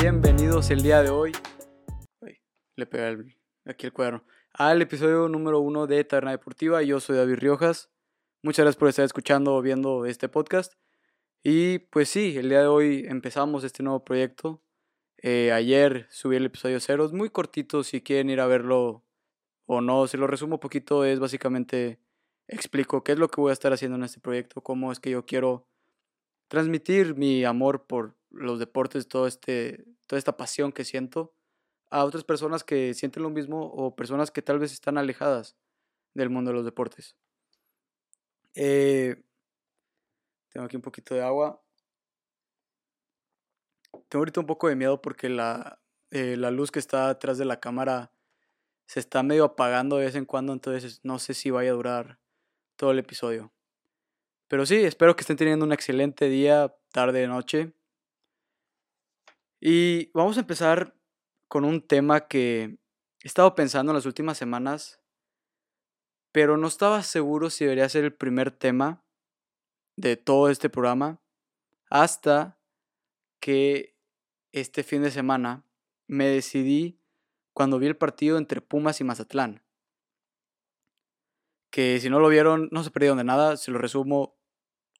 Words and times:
bienvenidos 0.00 0.70
el 0.70 0.82
día 0.82 1.02
de 1.02 1.10
hoy. 1.10 1.32
Le 2.76 2.86
pega 2.86 3.08
el- 3.08 3.34
aquí 3.64 3.86
el 3.86 3.92
cuaderno. 3.92 4.24
Al 4.52 4.80
episodio 4.82 5.28
número 5.28 5.60
uno 5.60 5.86
de 5.86 6.04
Taberna 6.04 6.30
Deportiva. 6.32 6.82
Yo 6.82 7.00
soy 7.00 7.16
David 7.16 7.36
Riojas. 7.36 7.90
Muchas 8.42 8.64
gracias 8.64 8.78
por 8.78 8.88
estar 8.88 9.04
escuchando 9.04 9.54
o 9.54 9.62
viendo 9.62 10.06
este 10.06 10.28
podcast. 10.28 10.74
Y 11.42 11.78
pues 11.78 12.08
sí, 12.08 12.36
el 12.36 12.48
día 12.48 12.60
de 12.60 12.66
hoy 12.66 13.04
empezamos 13.08 13.64
este 13.64 13.82
nuevo 13.82 14.04
proyecto. 14.04 14.62
Eh, 15.18 15.52
ayer 15.52 16.06
subí 16.10 16.36
el 16.36 16.46
episodio 16.46 16.78
cero. 16.80 17.04
Es 17.04 17.12
muy 17.12 17.30
cortito 17.30 17.82
si 17.82 18.00
quieren 18.00 18.30
ir 18.30 18.40
a 18.40 18.46
verlo 18.46 19.04
o 19.66 19.80
no. 19.80 20.06
Si 20.06 20.16
lo 20.16 20.26
resumo 20.26 20.54
un 20.56 20.60
poquito, 20.60 21.04
es 21.04 21.18
básicamente 21.18 21.98
explico 22.46 23.02
qué 23.02 23.12
es 23.12 23.18
lo 23.18 23.28
que 23.28 23.40
voy 23.40 23.50
a 23.50 23.52
estar 23.52 23.72
haciendo 23.72 23.96
en 23.96 24.04
este 24.04 24.20
proyecto, 24.20 24.62
cómo 24.62 24.90
es 24.92 25.00
que 25.00 25.10
yo 25.10 25.26
quiero 25.26 25.66
transmitir 26.48 27.14
mi 27.14 27.44
amor 27.44 27.86
por 27.86 28.14
los 28.30 28.58
deportes, 28.58 29.08
todo 29.08 29.26
este, 29.26 29.84
toda 30.06 30.18
esta 30.18 30.36
pasión 30.36 30.72
que 30.72 30.84
siento 30.84 31.34
a 31.90 32.04
otras 32.04 32.24
personas 32.24 32.64
que 32.64 32.94
sienten 32.94 33.22
lo 33.22 33.30
mismo 33.30 33.62
o 33.64 33.96
personas 33.96 34.30
que 34.30 34.42
tal 34.42 34.58
vez 34.58 34.72
están 34.72 34.98
alejadas 34.98 35.56
del 36.14 36.30
mundo 36.30 36.50
de 36.50 36.56
los 36.56 36.64
deportes. 36.64 37.16
Eh, 38.54 39.22
tengo 40.50 40.66
aquí 40.66 40.76
un 40.76 40.82
poquito 40.82 41.14
de 41.14 41.22
agua. 41.22 41.62
Tengo 44.08 44.20
ahorita 44.20 44.40
un 44.40 44.46
poco 44.46 44.68
de 44.68 44.76
miedo 44.76 45.00
porque 45.00 45.28
la, 45.28 45.80
eh, 46.10 46.36
la 46.36 46.50
luz 46.50 46.70
que 46.70 46.78
está 46.78 47.08
atrás 47.08 47.38
de 47.38 47.44
la 47.44 47.60
cámara 47.60 48.12
se 48.86 49.00
está 49.00 49.22
medio 49.22 49.44
apagando 49.44 49.98
de 49.98 50.06
vez 50.06 50.14
en 50.14 50.24
cuando, 50.24 50.52
entonces 50.52 51.00
no 51.04 51.18
sé 51.18 51.34
si 51.34 51.50
vaya 51.50 51.70
a 51.70 51.74
durar 51.74 52.18
todo 52.76 52.90
el 52.90 52.98
episodio. 52.98 53.52
Pero 54.48 54.64
sí, 54.64 54.76
espero 54.76 55.14
que 55.14 55.20
estén 55.20 55.36
teniendo 55.36 55.66
un 55.66 55.72
excelente 55.72 56.28
día, 56.28 56.74
tarde, 56.90 57.26
noche. 57.26 57.74
Y 59.60 60.10
vamos 60.12 60.36
a 60.36 60.40
empezar 60.40 60.94
con 61.48 61.64
un 61.64 61.82
tema 61.82 62.28
que 62.28 62.78
he 63.22 63.26
estado 63.26 63.54
pensando 63.54 63.90
en 63.90 63.96
las 63.96 64.06
últimas 64.06 64.38
semanas, 64.38 65.00
pero 66.30 66.56
no 66.56 66.68
estaba 66.68 67.02
seguro 67.02 67.50
si 67.50 67.64
debería 67.64 67.88
ser 67.88 68.04
el 68.04 68.14
primer 68.14 68.52
tema 68.52 69.02
de 69.96 70.16
todo 70.16 70.48
este 70.48 70.70
programa 70.70 71.20
hasta 71.90 72.60
que 73.40 73.96
este 74.52 74.84
fin 74.84 75.02
de 75.02 75.10
semana 75.10 75.64
me 76.06 76.26
decidí 76.28 77.00
cuando 77.52 77.80
vi 77.80 77.88
el 77.88 77.96
partido 77.96 78.38
entre 78.38 78.60
Pumas 78.60 79.00
y 79.00 79.04
Mazatlán. 79.04 79.64
Que 81.70 81.98
si 81.98 82.08
no 82.08 82.20
lo 82.20 82.28
vieron, 82.28 82.68
no 82.70 82.84
se 82.84 82.90
perdieron 82.92 83.18
de 83.18 83.24
nada, 83.24 83.56
se 83.56 83.72
lo 83.72 83.78
resumo. 83.78 84.38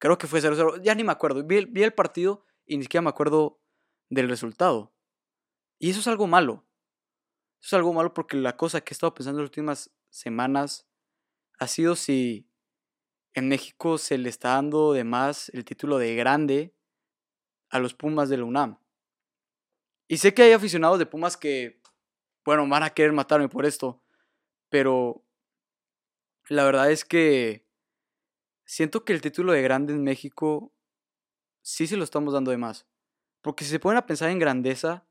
Creo 0.00 0.18
que 0.18 0.26
fue 0.26 0.40
0-0, 0.40 0.82
ya 0.82 0.94
ni 0.96 1.04
me 1.04 1.12
acuerdo. 1.12 1.44
Vi 1.44 1.64
vi 1.66 1.84
el 1.84 1.94
partido 1.94 2.44
y 2.66 2.76
ni 2.76 2.82
siquiera 2.82 3.02
me 3.02 3.10
acuerdo 3.10 3.60
del 4.08 4.28
resultado. 4.28 4.94
Y 5.78 5.90
eso 5.90 6.00
es 6.00 6.08
algo 6.08 6.26
malo. 6.26 6.66
Eso 7.60 7.68
es 7.68 7.72
algo 7.74 7.92
malo 7.92 8.14
porque 8.14 8.36
la 8.36 8.56
cosa 8.56 8.80
que 8.80 8.92
he 8.92 8.94
estado 8.94 9.14
pensando 9.14 9.38
en 9.38 9.44
las 9.44 9.50
últimas 9.50 9.94
semanas 10.10 10.88
ha 11.58 11.66
sido 11.66 11.96
si 11.96 12.48
en 13.34 13.48
México 13.48 13.98
se 13.98 14.18
le 14.18 14.28
está 14.28 14.54
dando 14.54 14.92
de 14.92 15.04
más 15.04 15.48
el 15.50 15.64
título 15.64 15.98
de 15.98 16.14
grande 16.14 16.74
a 17.70 17.78
los 17.78 17.94
Pumas 17.94 18.28
de 18.28 18.38
la 18.38 18.44
UNAM. 18.44 18.78
Y 20.08 20.18
sé 20.18 20.34
que 20.34 20.42
hay 20.42 20.52
aficionados 20.52 20.98
de 20.98 21.06
Pumas 21.06 21.36
que, 21.36 21.80
bueno, 22.44 22.66
van 22.68 22.82
a 22.82 22.90
querer 22.90 23.12
matarme 23.12 23.48
por 23.48 23.66
esto, 23.66 24.02
pero 24.70 25.24
la 26.48 26.64
verdad 26.64 26.90
es 26.90 27.04
que 27.04 27.66
siento 28.64 29.04
que 29.04 29.12
el 29.12 29.20
título 29.20 29.52
de 29.52 29.62
grande 29.62 29.92
en 29.92 30.02
México 30.02 30.72
sí 31.62 31.86
se 31.86 31.96
lo 31.96 32.04
estamos 32.04 32.32
dando 32.32 32.50
de 32.50 32.56
más. 32.56 32.86
Porque 33.48 33.64
si 33.64 33.70
se 33.70 33.80
ponen 33.80 33.96
a 33.96 34.04
pensar 34.04 34.28
en 34.28 34.38
grandeza, 34.38 35.06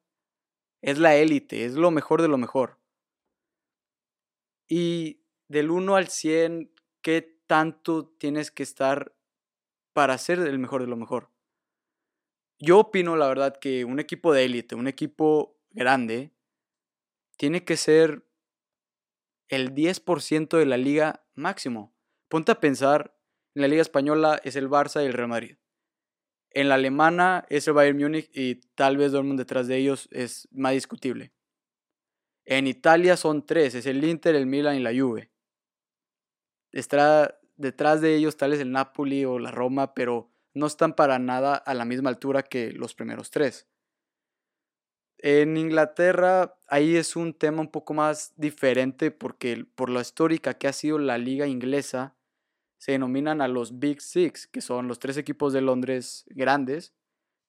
es 0.84 1.00
la 1.00 1.16
élite, 1.16 1.66
es 1.66 1.74
lo 1.74 1.90
mejor 1.90 2.22
de 2.22 2.28
lo 2.28 2.38
mejor. 2.38 2.78
Y 4.70 5.24
del 5.48 5.72
1 5.72 5.96
al 5.96 6.10
100, 6.10 6.72
¿qué 7.02 7.42
tanto 7.48 8.06
tienes 8.06 8.52
que 8.52 8.62
estar 8.62 9.16
para 9.92 10.20
ser 10.20 10.38
el 10.38 10.60
mejor 10.60 10.82
de 10.82 10.88
lo 10.88 10.96
mejor? 10.98 11.32
Yo 12.60 12.78
opino, 12.78 13.16
la 13.16 13.28
verdad, 13.28 13.58
que 13.58 13.86
un 13.86 14.00
equipo 14.00 14.32
de 14.32 14.46
élite, 14.46 14.76
un 14.76 14.88
equipo 14.88 15.58
grande, 15.72 16.32
tiene 17.38 17.66
que 17.66 17.76
ser 17.76 18.24
el 19.48 19.74
10% 19.74 20.60
de 20.60 20.66
la 20.68 20.78
liga 20.78 21.26
máximo. 21.34 21.92
Ponte 22.28 22.52
a 22.52 22.60
pensar, 22.60 23.18
en 23.56 23.64
la 23.64 23.68
liga 23.68 23.82
española 23.82 24.40
es 24.44 24.56
el 24.56 24.70
Barça 24.70 25.02
y 25.02 25.08
el 25.08 25.14
Real 25.14 25.30
Madrid. 25.30 25.58
En 26.58 26.70
la 26.70 26.74
alemana 26.74 27.46
es 27.50 27.68
el 27.68 27.76
Bayern 27.76 28.00
Múnich 28.00 28.32
y 28.34 28.56
tal 28.74 28.98
vez 28.98 29.12
Dortmund 29.12 29.38
detrás 29.38 29.68
de 29.68 29.78
ellos 29.78 30.10
es 30.12 30.48
más 30.52 30.72
discutible. 30.72 31.32
En 32.46 32.66
Italia 32.66 33.16
son 33.16 33.46
tres, 33.46 33.76
es 33.76 33.86
el 33.86 34.04
Inter, 34.04 34.34
el 34.34 34.48
Milan 34.48 34.76
y 34.76 34.80
la 34.80 34.90
Juve. 34.90 35.30
Está 36.72 37.38
detrás 37.58 38.02
de 38.02 38.16
ellos 38.16 38.38
tal 38.38 38.50
vez 38.50 38.60
el 38.60 38.72
Napoli 38.72 39.24
o 39.24 39.38
la 39.38 39.52
Roma, 39.52 39.94
pero 39.94 40.32
no 40.56 40.66
están 40.66 40.94
para 40.94 41.20
nada 41.20 41.54
a 41.54 41.76
la 41.76 41.86
misma 41.86 42.10
altura 42.10 42.42
que 42.42 42.72
los 42.72 42.96
primeros 42.96 43.30
tres. 43.30 43.68
En 45.20 45.58
Inglaterra 45.58 46.58
ahí 46.68 46.96
es 46.96 47.16
un 47.16 47.36
tema 47.36 47.62
un 47.62 47.70
poco 47.70 47.94
más 47.94 48.34
diferente 48.36 49.12
porque 49.12 49.64
por 49.76 49.92
la 49.92 50.02
histórica 50.02 50.56
que 50.56 50.68
ha 50.68 50.74
sido 50.74 50.98
la 50.98 51.20
liga 51.20 51.46
inglesa, 51.46 52.17
se 52.78 52.94
denominan 52.94 53.42
a 53.42 53.48
los 53.48 53.80
Big 53.80 54.02
Six, 54.02 54.48
que 54.48 54.62
son 54.62 54.88
los 54.88 55.00
tres 55.00 55.18
equipos 55.18 55.54
de 55.54 55.62
Londres 55.62 56.26
grandes, 56.30 56.94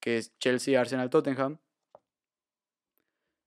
que 0.01 0.19
es 0.19 0.37
Chelsea, 0.39 0.81
Arsenal, 0.81 1.11
Tottenham. 1.11 1.59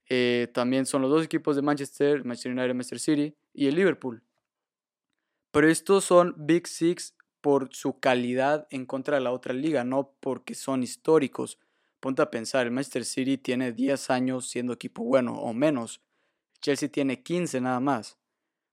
Eh, 0.09 0.49
también 0.53 0.85
son 0.85 1.01
los 1.01 1.11
dos 1.11 1.23
equipos 1.23 1.55
de 1.55 1.61
Manchester, 1.61 2.25
Manchester 2.25 2.51
United, 2.51 2.73
Manchester 2.73 2.99
City 2.99 3.35
y 3.53 3.67
el 3.67 3.75
Liverpool. 3.75 4.23
Pero 5.51 5.69
estos 5.69 6.05
son 6.05 6.35
Big 6.37 6.67
Six 6.67 7.15
por 7.41 7.73
su 7.73 7.99
calidad 7.99 8.67
en 8.69 8.85
contra 8.85 9.15
de 9.17 9.23
la 9.23 9.31
otra 9.31 9.53
liga, 9.53 9.83
no 9.83 10.13
porque 10.19 10.53
son 10.55 10.83
históricos. 10.83 11.59
Ponte 11.99 12.21
a 12.21 12.31
pensar, 12.31 12.65
el 12.65 12.71
Manchester 12.71 13.05
City 13.05 13.37
tiene 13.37 13.73
10 13.73 14.09
años 14.09 14.49
siendo 14.49 14.73
equipo 14.73 15.03
bueno 15.03 15.33
o 15.33 15.53
menos. 15.53 16.01
Chelsea 16.61 16.89
tiene 16.89 17.23
15 17.23 17.61
nada 17.61 17.79
más. 17.79 18.20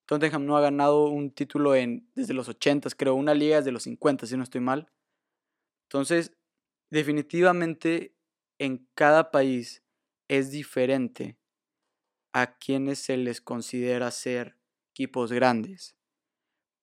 Tottenham 0.08 0.46
no 0.46 0.56
ha 0.56 0.62
ganado 0.62 1.04
un 1.08 1.30
título 1.30 1.74
en, 1.74 2.10
desde 2.14 2.32
los 2.32 2.48
80, 2.48 2.88
creo, 2.96 3.14
una 3.14 3.34
liga 3.34 3.58
desde 3.58 3.72
los 3.72 3.82
50, 3.82 4.26
si 4.26 4.38
no 4.38 4.42
estoy 4.42 4.62
mal. 4.62 4.90
Entonces, 5.84 6.32
definitivamente 6.90 8.16
en 8.58 8.88
cada 8.94 9.30
país 9.30 9.84
es 10.26 10.50
diferente 10.50 11.38
a 12.32 12.56
quienes 12.56 13.00
se 13.00 13.18
les 13.18 13.42
considera 13.42 14.10
ser 14.10 14.56
equipos 14.92 15.30
grandes. 15.30 15.94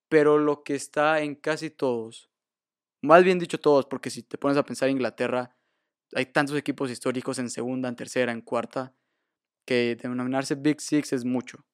Pero 0.07 0.37
lo 0.37 0.63
que 0.63 0.75
está 0.75 1.21
en 1.21 1.33
casi 1.33 1.71
todos, 1.71 2.29
más 3.01 3.23
bien 3.23 3.39
dicho 3.39 3.59
todos, 3.59 3.87
porque 3.87 4.11
si 4.11 4.21
te 4.21 4.37
pones 4.37 4.57
a 4.59 4.65
pensar 4.65 4.87
en 4.87 4.97
Inglaterra, 4.97 5.57
hay 6.13 6.27
tantos 6.27 6.55
equipos 6.57 6.91
históricos 6.91 7.39
en 7.39 7.49
segunda, 7.49 7.89
en 7.89 7.95
tercera, 7.95 8.31
en 8.31 8.41
cuarta, 8.41 8.95
que 9.65 9.97
denominarse 9.99 10.53
Big 10.53 10.79
Six 10.79 11.11
es 11.13 11.25
mucho. 11.25 11.65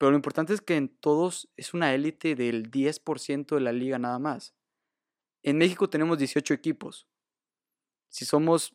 Pero 0.00 0.12
lo 0.12 0.16
importante 0.16 0.54
es 0.54 0.62
que 0.62 0.76
en 0.76 0.88
todos 0.88 1.50
es 1.58 1.74
una 1.74 1.92
élite 1.92 2.34
del 2.34 2.70
10% 2.70 3.54
de 3.54 3.60
la 3.60 3.70
liga 3.70 3.98
nada 3.98 4.18
más. 4.18 4.54
En 5.42 5.58
México 5.58 5.90
tenemos 5.90 6.16
18 6.16 6.54
equipos. 6.54 7.06
Si 8.08 8.24
somos 8.24 8.74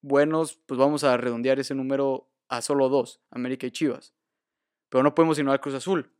buenos, 0.00 0.56
pues 0.64 0.78
vamos 0.78 1.04
a 1.04 1.18
redondear 1.18 1.60
ese 1.60 1.74
número 1.74 2.32
a 2.48 2.62
solo 2.62 2.88
dos, 2.88 3.20
América 3.30 3.66
y 3.66 3.70
Chivas. 3.70 4.14
Pero 4.88 5.02
no 5.02 5.14
podemos 5.14 5.38
ignorar 5.38 5.60
Cruz 5.60 5.74
Azul, 5.74 6.10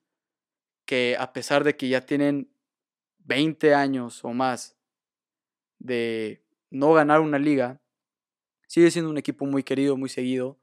que 0.85 1.17
a 1.19 1.33
pesar 1.33 1.65
de 1.65 1.75
que 1.79 1.89
ya 1.89 2.03
tienen 2.03 2.53
20 3.21 3.73
años 3.73 4.23
o 4.23 4.35
más 4.35 4.77
de 5.79 6.45
no 6.69 6.93
ganar 6.93 7.23
una 7.23 7.39
liga, 7.39 7.81
sigue 8.69 8.91
siendo 8.91 9.11
un 9.11 9.17
equipo 9.17 9.47
muy 9.47 9.63
querido, 9.63 9.97
muy 9.97 10.11
seguido, 10.11 10.59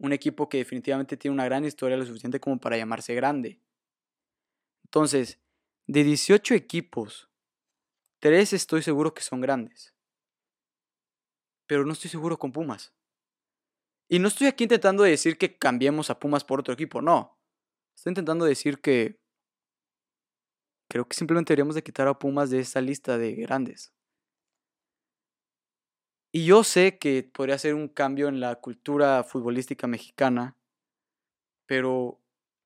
un 0.00 0.12
equipo 0.12 0.48
que 0.48 0.58
definitivamente 0.58 1.16
tiene 1.16 1.34
una 1.34 1.44
gran 1.44 1.64
historia, 1.64 1.96
lo 1.96 2.06
suficiente 2.06 2.40
como 2.40 2.58
para 2.58 2.76
llamarse 2.76 3.14
grande. 3.14 3.60
Entonces, 4.84 5.38
de 5.86 6.04
18 6.04 6.54
equipos, 6.54 7.30
3 8.20 8.54
estoy 8.54 8.82
seguro 8.82 9.12
que 9.12 9.22
son 9.22 9.40
grandes. 9.40 9.94
Pero 11.66 11.84
no 11.84 11.92
estoy 11.92 12.10
seguro 12.10 12.38
con 12.38 12.50
Pumas. 12.50 12.94
Y 14.08 14.18
no 14.18 14.28
estoy 14.28 14.46
aquí 14.46 14.64
intentando 14.64 15.02
decir 15.02 15.36
que 15.36 15.56
cambiemos 15.58 16.10
a 16.10 16.18
Pumas 16.18 16.44
por 16.44 16.60
otro 16.60 16.74
equipo, 16.74 17.02
no. 17.02 17.38
Estoy 17.94 18.12
intentando 18.12 18.46
decir 18.46 18.80
que 18.80 19.20
creo 20.88 21.06
que 21.06 21.16
simplemente 21.16 21.52
deberíamos 21.52 21.74
de 21.74 21.82
quitar 21.82 22.08
a 22.08 22.18
Pumas 22.18 22.48
de 22.50 22.58
esta 22.58 22.80
lista 22.80 23.18
de 23.18 23.34
grandes. 23.34 23.92
Y 26.32 26.44
yo 26.44 26.62
sé 26.62 26.98
que 26.98 27.24
podría 27.24 27.58
ser 27.58 27.74
un 27.74 27.88
cambio 27.88 28.28
en 28.28 28.38
la 28.38 28.56
cultura 28.56 29.24
futbolística 29.24 29.88
mexicana, 29.88 30.56
pero 31.66 32.20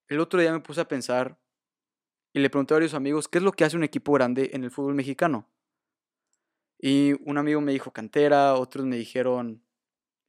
el 0.09 0.21
otro 0.21 0.39
día 0.41 0.53
me 0.53 0.61
puse 0.61 0.83
a 0.83 0.89
pensar 0.89 1.39
y 2.35 2.41
le 2.41 2.51
pregunté 2.51 2.75
a 2.75 2.77
varios 2.77 2.95
amigos 2.95 3.27
qué 3.27 3.39
es 3.39 3.45
lo 3.45 3.53
que 3.53 3.65
hace 3.65 3.77
un 3.77 3.85
equipo 3.85 4.13
grande 4.13 4.51
en 4.53 4.65
el 4.65 4.71
fútbol 4.71 4.95
mexicano. 4.95 5.49
Y 6.79 7.15
un 7.29 7.39
amigo 7.39 7.63
me 7.63 7.73
dijo 7.73 7.93
cantera, 7.93 8.55
otros 8.55 8.85
me 8.85 8.97
dijeron 8.97 9.65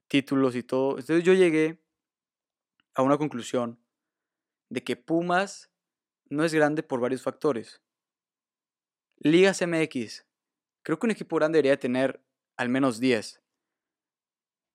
títulos 0.07 0.55
y 0.55 0.63
todo. 0.63 0.91
Entonces 0.91 1.23
yo 1.23 1.33
llegué 1.33 1.83
a 2.93 3.01
una 3.01 3.17
conclusión 3.17 3.79
de 4.69 4.81
que 4.83 4.95
Pumas 4.95 5.71
no 6.29 6.45
es 6.45 6.53
grande 6.53 6.83
por 6.83 7.01
varios 7.01 7.21
factores. 7.21 7.81
Ligas 9.17 9.61
MX. 9.61 10.25
Creo 10.83 10.99
que 10.99 11.07
un 11.07 11.11
equipo 11.11 11.35
grande 11.35 11.57
debería 11.57 11.79
tener 11.79 12.21
al 12.57 12.69
menos 12.69 12.99
10. 12.99 13.41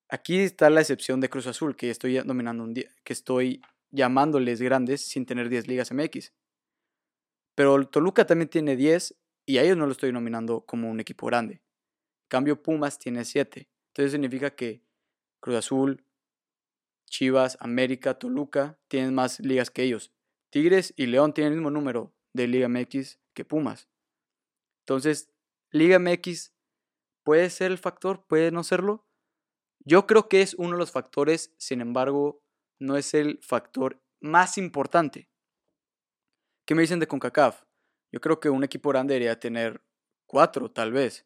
Aquí 0.09 0.41
está 0.41 0.71
la 0.71 0.81
excepción 0.81 1.21
de 1.21 1.29
Cruz 1.29 1.47
Azul, 1.47 1.77
que 1.77 1.91
estoy 1.91 2.19
dominando 2.19 2.65
un 2.65 2.75
que 2.75 3.13
estoy 3.13 3.63
llamándoles 3.91 4.61
grandes 4.61 5.07
sin 5.07 5.27
tener 5.27 5.49
10 5.49 5.69
ligas 5.69 5.93
MX. 5.93 6.33
Pero 7.55 7.89
Toluca 7.89 8.27
también 8.27 8.49
tiene 8.49 8.77
10 8.77 9.17
y 9.47 9.59
a 9.59 9.63
ellos 9.63 9.77
no 9.77 9.87
lo 9.87 9.93
estoy 9.93 10.13
nominando 10.13 10.63
como 10.63 10.91
un 10.91 11.01
equipo 11.01 11.27
grande. 11.27 11.63
cambio 12.29 12.63
Pumas 12.63 12.99
tiene 12.99 13.25
7. 13.25 13.69
Entonces 13.89 14.13
significa 14.13 14.51
que 14.55 14.83
Cruz 15.41 15.57
Azul, 15.57 16.05
Chivas, 17.07 17.57
América, 17.61 18.19
Toluca 18.19 18.79
tienen 18.89 19.15
más 19.15 19.41
ligas 19.41 19.71
que 19.71 19.83
ellos. 19.83 20.13
Tigres 20.51 20.93
y 20.97 21.07
León 21.07 21.35
tienen 21.35 21.53
el 21.53 21.59
mismo 21.59 21.71
número 21.71 22.13
de 22.33 22.47
Liga 22.47 22.69
MX 22.69 23.19
que 23.35 23.45
Pumas. 23.45 23.89
Entonces, 24.81 25.33
Liga 25.71 25.99
MX 25.99 26.53
puede 27.31 27.49
ser 27.49 27.71
el 27.71 27.79
factor, 27.79 28.27
puede 28.27 28.51
no 28.51 28.65
serlo. 28.65 29.07
Yo 29.85 30.05
creo 30.09 30.29
que 30.29 30.43
es 30.43 30.55
uno 30.55 30.73
de 30.73 30.79
los 30.79 30.91
factores, 30.91 31.55
sin 31.59 31.81
embargo, 31.81 32.43
no 32.81 32.97
es 32.97 33.15
el 33.15 33.39
factor 33.41 34.03
más 34.21 34.59
importante. 34.59 35.31
¿Qué 36.67 36.75
me 36.75 36.83
dicen 36.83 36.99
de 36.99 37.07
CONCACAF? 37.07 37.63
Yo 38.11 38.21
creo 38.21 38.41
que 38.41 38.51
un 38.51 38.65
equipo 38.65 38.89
grande 38.89 39.15
debería 39.15 39.39
tener 39.39 39.81
cuatro, 40.27 40.73
tal 40.73 40.91
vez. 40.91 41.25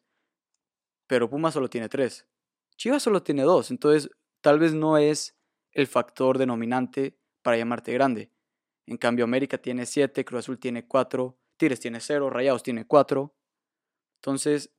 Pero 1.07 1.27
Pumas 1.27 1.55
solo 1.55 1.71
tiene 1.71 1.89
tres. 1.89 2.27
Chivas 2.77 3.01
solo 3.01 3.23
tiene 3.23 3.41
dos. 3.41 3.71
Entonces, 3.71 4.11
tal 4.41 4.59
vez 4.59 4.75
no 4.75 4.99
es 4.99 5.35
el 5.71 5.87
factor 5.87 6.37
denominante 6.37 7.17
para 7.41 7.57
llamarte 7.57 7.91
grande. 7.93 8.31
En 8.85 8.97
cambio, 8.97 9.25
América 9.25 9.57
tiene 9.57 9.87
7, 9.87 10.23
Cruz 10.23 10.41
Azul 10.41 10.59
tiene 10.59 10.87
4, 10.87 11.35
Tigres 11.57 11.79
tiene 11.79 11.99
0, 11.99 12.29
Rayados 12.29 12.61
tiene 12.61 12.85
4. 12.85 13.35
Entonces, 14.17 14.71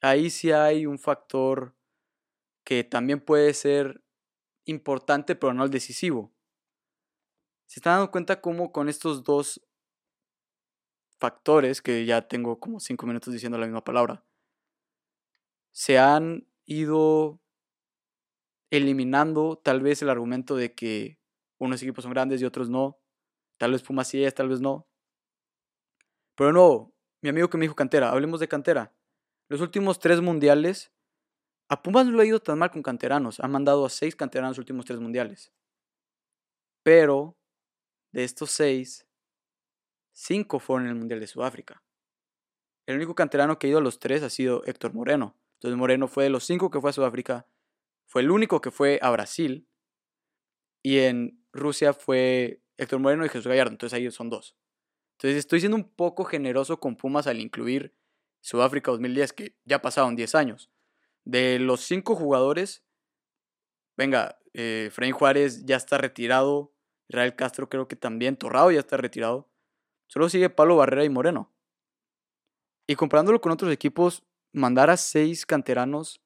ahí 0.00 0.30
sí 0.30 0.52
hay 0.52 0.86
un 0.86 0.98
factor 0.98 1.74
que 2.64 2.84
también 2.84 3.20
puede 3.20 3.54
ser 3.54 4.02
importante, 4.64 5.34
pero 5.36 5.54
no 5.54 5.64
el 5.64 5.70
decisivo. 5.70 6.32
Se 7.66 7.80
están 7.80 7.98
dando 7.98 8.10
cuenta 8.10 8.40
cómo 8.40 8.72
con 8.72 8.88
estos 8.88 9.24
dos 9.24 9.60
factores, 11.18 11.82
que 11.82 12.04
ya 12.06 12.26
tengo 12.26 12.58
como 12.58 12.80
5 12.80 13.06
minutos 13.06 13.32
diciendo 13.32 13.58
la 13.58 13.66
misma 13.66 13.84
palabra, 13.84 14.24
se 15.72 15.98
han 15.98 16.46
ido 16.66 17.40
eliminando 18.70 19.56
tal 19.56 19.80
vez 19.82 20.00
el 20.02 20.10
argumento 20.10 20.56
de 20.56 20.74
que 20.74 21.18
unos 21.58 21.82
equipos 21.82 22.04
son 22.04 22.12
grandes 22.12 22.40
y 22.40 22.44
otros 22.44 22.70
no. 22.70 22.98
Tal 23.58 23.72
vez 23.72 23.82
Pumas 23.82 24.08
sí 24.08 24.24
es, 24.24 24.34
tal 24.34 24.48
vez 24.48 24.60
no. 24.60 24.88
Pero 26.36 26.52
no, 26.52 26.94
mi 27.22 27.28
amigo 27.28 27.50
que 27.50 27.58
me 27.58 27.64
dijo 27.64 27.74
cantera, 27.74 28.10
hablemos 28.10 28.40
de 28.40 28.48
cantera. 28.48 28.94
Los 29.50 29.60
últimos 29.60 29.98
tres 29.98 30.20
mundiales, 30.20 30.92
a 31.68 31.82
Pumas 31.82 32.06
no 32.06 32.12
lo 32.12 32.22
ha 32.22 32.24
ido 32.24 32.38
tan 32.38 32.56
mal 32.56 32.70
con 32.70 32.84
canteranos. 32.84 33.40
Ha 33.40 33.48
mandado 33.48 33.84
a 33.84 33.90
seis 33.90 34.14
canteranos 34.14 34.52
los 34.52 34.58
últimos 34.58 34.86
tres 34.86 35.00
mundiales. 35.00 35.52
Pero 36.84 37.36
de 38.12 38.22
estos 38.22 38.52
seis, 38.52 39.08
cinco 40.12 40.60
fueron 40.60 40.84
en 40.86 40.92
el 40.92 40.98
Mundial 40.98 41.18
de 41.18 41.26
Sudáfrica. 41.26 41.82
El 42.86 42.94
único 42.94 43.16
canterano 43.16 43.58
que 43.58 43.66
ha 43.66 43.70
ido 43.70 43.80
a 43.80 43.82
los 43.82 43.98
tres 43.98 44.22
ha 44.22 44.30
sido 44.30 44.64
Héctor 44.66 44.94
Moreno. 44.94 45.36
Entonces 45.54 45.76
Moreno 45.76 46.06
fue 46.06 46.24
de 46.24 46.30
los 46.30 46.44
cinco 46.44 46.70
que 46.70 46.80
fue 46.80 46.90
a 46.90 46.92
Sudáfrica 46.92 47.46
fue 48.06 48.22
el 48.22 48.30
único 48.30 48.60
que 48.60 48.70
fue 48.70 49.00
a 49.02 49.10
Brasil. 49.10 49.68
Y 50.80 50.98
en 50.98 51.44
Rusia 51.52 51.92
fue 51.92 52.62
Héctor 52.76 53.00
Moreno 53.00 53.26
y 53.26 53.28
Jesús 53.28 53.48
Gallardo. 53.48 53.72
Entonces 53.72 53.96
ahí 53.96 54.08
son 54.12 54.30
dos. 54.30 54.56
Entonces 55.18 55.38
estoy 55.38 55.58
siendo 55.58 55.76
un 55.76 55.88
poco 55.88 56.24
generoso 56.24 56.78
con 56.78 56.96
Pumas 56.96 57.26
al 57.26 57.40
incluir 57.40 57.96
Sudáfrica 58.40 58.90
2010, 58.90 59.32
que 59.32 59.56
ya 59.64 59.82
pasaron 59.82 60.16
10 60.16 60.34
años. 60.34 60.70
De 61.24 61.58
los 61.58 61.80
cinco 61.80 62.16
jugadores, 62.16 62.84
venga, 63.96 64.38
eh, 64.54 64.90
Juárez 65.12 65.64
ya 65.64 65.76
está 65.76 65.98
retirado. 65.98 66.74
Israel 67.08 67.36
Castro 67.36 67.68
creo 67.68 67.88
que 67.88 67.96
también. 67.96 68.36
Torrado 68.36 68.70
ya 68.70 68.80
está 68.80 68.96
retirado. 68.96 69.50
Solo 70.06 70.28
sigue 70.28 70.50
Pablo 70.50 70.76
Barrera 70.76 71.04
y 71.04 71.08
Moreno. 71.08 71.52
Y 72.86 72.96
comparándolo 72.96 73.40
con 73.40 73.52
otros 73.52 73.72
equipos, 73.72 74.24
mandar 74.52 74.90
a 74.90 74.96
seis 74.96 75.46
canteranos 75.46 76.20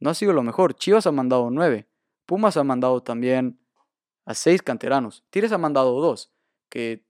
no 0.00 0.10
ha 0.10 0.14
sido 0.14 0.32
lo 0.32 0.42
mejor. 0.42 0.74
Chivas 0.74 1.06
ha 1.06 1.12
mandado 1.12 1.48
nueve. 1.50 1.88
Pumas 2.26 2.56
ha 2.56 2.64
mandado 2.64 3.02
también 3.04 3.60
a 4.24 4.34
seis 4.34 4.62
canteranos. 4.62 5.24
Tigres 5.30 5.52
ha 5.52 5.58
mandado 5.58 6.00
dos, 6.00 6.32
que 6.68 7.04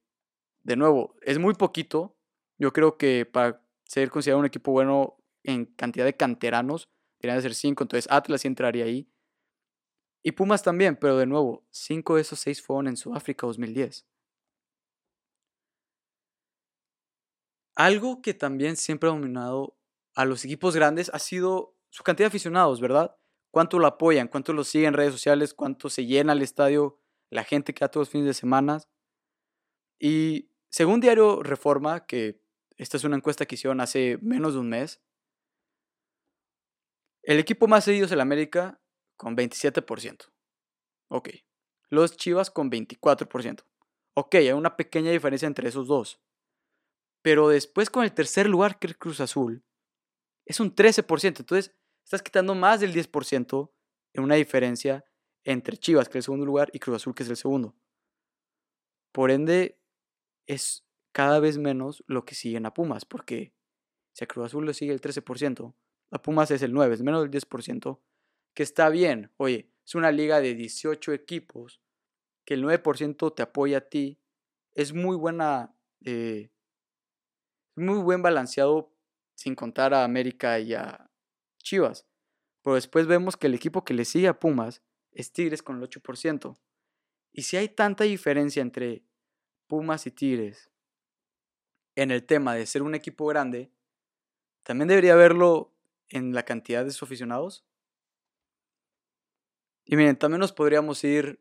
de 0.62 0.76
nuevo 0.76 1.14
es 1.22 1.38
muy 1.38 1.54
poquito. 1.54 2.16
Yo 2.58 2.72
creo 2.74 2.98
que 2.98 3.24
para 3.24 3.62
ser 3.92 4.10
considerado 4.10 4.40
un 4.40 4.46
equipo 4.46 4.72
bueno 4.72 5.18
en 5.42 5.66
cantidad 5.66 6.06
de 6.06 6.16
canteranos, 6.16 6.88
deberían 7.20 7.38
de 7.38 7.42
ser 7.42 7.54
cinco. 7.54 7.84
Entonces 7.84 8.10
Atlas 8.10 8.44
entraría 8.46 8.86
ahí. 8.86 9.06
Y 10.22 10.32
Pumas 10.32 10.62
también, 10.62 10.96
pero 10.96 11.18
de 11.18 11.26
nuevo, 11.26 11.66
cinco 11.70 12.14
de 12.16 12.22
esos 12.22 12.40
seis 12.40 12.62
fueron 12.62 12.88
en 12.88 12.96
Sudáfrica 12.96 13.46
2010. 13.46 14.06
Algo 17.74 18.22
que 18.22 18.32
también 18.32 18.76
siempre 18.76 19.10
ha 19.10 19.12
dominado 19.12 19.76
a 20.14 20.24
los 20.24 20.44
equipos 20.44 20.74
grandes 20.74 21.10
ha 21.12 21.18
sido 21.18 21.76
su 21.90 22.02
cantidad 22.02 22.26
de 22.26 22.28
aficionados, 22.28 22.80
¿verdad? 22.80 23.14
¿Cuánto 23.50 23.78
lo 23.78 23.86
apoyan? 23.86 24.28
¿Cuánto 24.28 24.54
lo 24.54 24.64
siguen 24.64 24.88
en 24.88 24.94
redes 24.94 25.12
sociales? 25.12 25.52
¿Cuánto 25.52 25.90
se 25.90 26.06
llena 26.06 26.32
el 26.32 26.40
estadio? 26.40 26.98
La 27.28 27.44
gente 27.44 27.74
que 27.74 27.84
da 27.84 27.90
todos 27.90 28.06
los 28.06 28.12
fines 28.12 28.26
de 28.26 28.34
semana. 28.34 28.78
Y 29.98 30.50
según 30.70 31.00
Diario 31.00 31.42
Reforma, 31.42 32.06
que 32.06 32.42
esta 32.76 32.96
es 32.96 33.04
una 33.04 33.16
encuesta 33.16 33.46
que 33.46 33.54
hicieron 33.54 33.80
hace 33.80 34.18
menos 34.20 34.54
de 34.54 34.60
un 34.60 34.68
mes, 34.68 35.00
el 37.22 37.38
equipo 37.38 37.68
más 37.68 37.84
seguido 37.84 38.06
es 38.06 38.12
el 38.12 38.20
América 38.20 38.80
con 39.16 39.36
27%. 39.36 40.32
Ok. 41.08 41.30
Los 41.88 42.16
Chivas 42.16 42.50
con 42.50 42.70
24%. 42.70 43.64
Ok, 44.14 44.34
hay 44.34 44.50
una 44.52 44.76
pequeña 44.76 45.12
diferencia 45.12 45.46
entre 45.46 45.68
esos 45.68 45.86
dos. 45.86 46.20
Pero 47.22 47.48
después 47.48 47.90
con 47.90 48.02
el 48.02 48.12
tercer 48.12 48.48
lugar, 48.48 48.78
que 48.78 48.88
es 48.88 48.96
Cruz 48.96 49.20
Azul, 49.20 49.64
es 50.44 50.58
un 50.58 50.74
13%. 50.74 51.38
Entonces, 51.38 51.76
estás 52.04 52.22
quitando 52.22 52.54
más 52.54 52.80
del 52.80 52.92
10% 52.92 53.70
en 54.14 54.24
una 54.24 54.34
diferencia 54.34 55.04
entre 55.44 55.76
Chivas, 55.76 56.08
que 56.08 56.18
es 56.18 56.22
el 56.22 56.24
segundo 56.24 56.46
lugar, 56.46 56.70
y 56.72 56.80
Cruz 56.80 56.96
Azul, 56.96 57.14
que 57.14 57.22
es 57.22 57.28
el 57.28 57.36
segundo. 57.36 57.76
Por 59.12 59.30
ende, 59.30 59.78
es 60.46 60.84
cada 61.12 61.40
vez 61.40 61.58
menos 61.58 62.02
lo 62.06 62.24
que 62.24 62.34
siguen 62.34 62.66
a 62.66 62.74
Pumas, 62.74 63.04
porque 63.04 63.54
si 64.12 64.24
a 64.24 64.26
Cruz 64.26 64.46
Azul 64.46 64.66
le 64.66 64.74
sigue 64.74 64.92
el 64.92 65.00
13%, 65.00 65.74
a 66.10 66.22
Pumas 66.22 66.50
es 66.50 66.62
el 66.62 66.72
9%, 66.72 66.92
es 66.92 67.02
menos 67.02 67.22
del 67.22 67.30
10%, 67.30 68.00
que 68.54 68.62
está 68.62 68.88
bien. 68.88 69.30
Oye, 69.36 69.70
es 69.84 69.94
una 69.94 70.10
liga 70.10 70.40
de 70.40 70.54
18 70.54 71.12
equipos, 71.12 71.80
que 72.44 72.54
el 72.54 72.64
9% 72.64 73.34
te 73.34 73.42
apoya 73.42 73.78
a 73.78 73.88
ti, 73.88 74.18
es 74.74 74.92
muy 74.92 75.16
buena, 75.16 75.74
eh, 76.04 76.50
muy 77.76 77.98
buen 78.02 78.22
balanceado 78.22 78.94
sin 79.34 79.54
contar 79.54 79.94
a 79.94 80.04
América 80.04 80.58
y 80.60 80.74
a 80.74 81.10
Chivas. 81.58 82.06
Pero 82.62 82.74
después 82.74 83.06
vemos 83.06 83.36
que 83.36 83.48
el 83.48 83.54
equipo 83.54 83.84
que 83.84 83.94
le 83.94 84.04
sigue 84.04 84.28
a 84.28 84.38
Pumas 84.38 84.82
es 85.10 85.32
Tigres 85.32 85.62
con 85.62 85.76
el 85.76 85.88
8%. 85.88 86.58
Y 87.32 87.42
si 87.42 87.56
hay 87.56 87.68
tanta 87.68 88.04
diferencia 88.04 88.62
entre 88.62 89.04
Pumas 89.66 90.06
y 90.06 90.10
Tigres 90.10 90.71
en 91.96 92.10
el 92.10 92.24
tema 92.24 92.54
de 92.54 92.66
ser 92.66 92.82
un 92.82 92.94
equipo 92.94 93.26
grande, 93.26 93.70
también 94.62 94.88
debería 94.88 95.14
verlo 95.14 95.72
en 96.08 96.34
la 96.34 96.44
cantidad 96.44 96.84
de 96.84 96.90
sus 96.90 97.02
aficionados. 97.04 97.64
Y 99.84 99.96
miren, 99.96 100.16
también 100.16 100.40
nos 100.40 100.52
podríamos 100.52 101.02
ir 101.04 101.40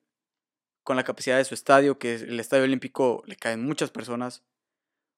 con 0.83 0.95
la 0.95 1.03
capacidad 1.03 1.37
de 1.37 1.45
su 1.45 1.53
estadio, 1.53 1.99
que 1.99 2.15
el 2.15 2.39
estadio 2.39 2.63
olímpico 2.63 3.23
le 3.25 3.35
caen 3.35 3.63
muchas 3.63 3.91
personas. 3.91 4.43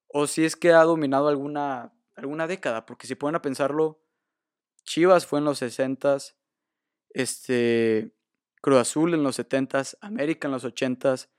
O 0.07 0.27
si 0.27 0.45
es 0.45 0.55
que 0.55 0.73
ha 0.73 0.83
dominado 0.83 1.29
alguna, 1.29 1.93
alguna 2.15 2.47
década, 2.47 2.85
porque 2.85 3.07
si 3.07 3.15
pueden 3.15 3.35
a 3.35 3.41
pensarlo, 3.41 4.01
Chivas 4.83 5.25
fue 5.25 5.39
en 5.39 5.45
los 5.45 5.61
60s, 5.61 6.35
este, 7.11 8.13
Cruz 8.61 8.79
Azul 8.79 9.13
en 9.13 9.23
los 9.23 9.39
70s, 9.39 9.97
América 10.01 10.47
en 10.47 10.51
los 10.51 10.65
80s, 10.65 11.29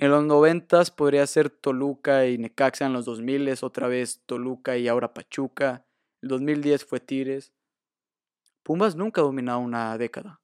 en 0.00 0.12
los 0.12 0.22
90s 0.22 0.94
podría 0.94 1.26
ser 1.26 1.50
Toluca 1.50 2.24
y 2.24 2.38
Necaxa 2.38 2.86
en 2.86 2.92
los 2.92 3.04
2000s, 3.08 3.64
otra 3.64 3.88
vez 3.88 4.22
Toluca 4.26 4.76
y 4.78 4.86
ahora 4.86 5.12
Pachuca, 5.12 5.84
el 6.22 6.28
2010 6.28 6.84
fue 6.84 7.00
Tigres. 7.00 7.52
Pumas 8.62 8.94
nunca 8.94 9.20
ha 9.20 9.24
dominado 9.24 9.58
una 9.58 9.98
década. 9.98 10.40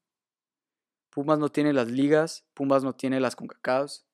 Pumas 1.11 1.39
no 1.39 1.51
tiene 1.51 1.73
las 1.73 1.89
ligas, 1.89 2.45
Pumas 2.53 2.83
no 2.83 2.97
tiene 2.97 3.21
las 3.21 3.37
CONCACAFs, 3.37 4.05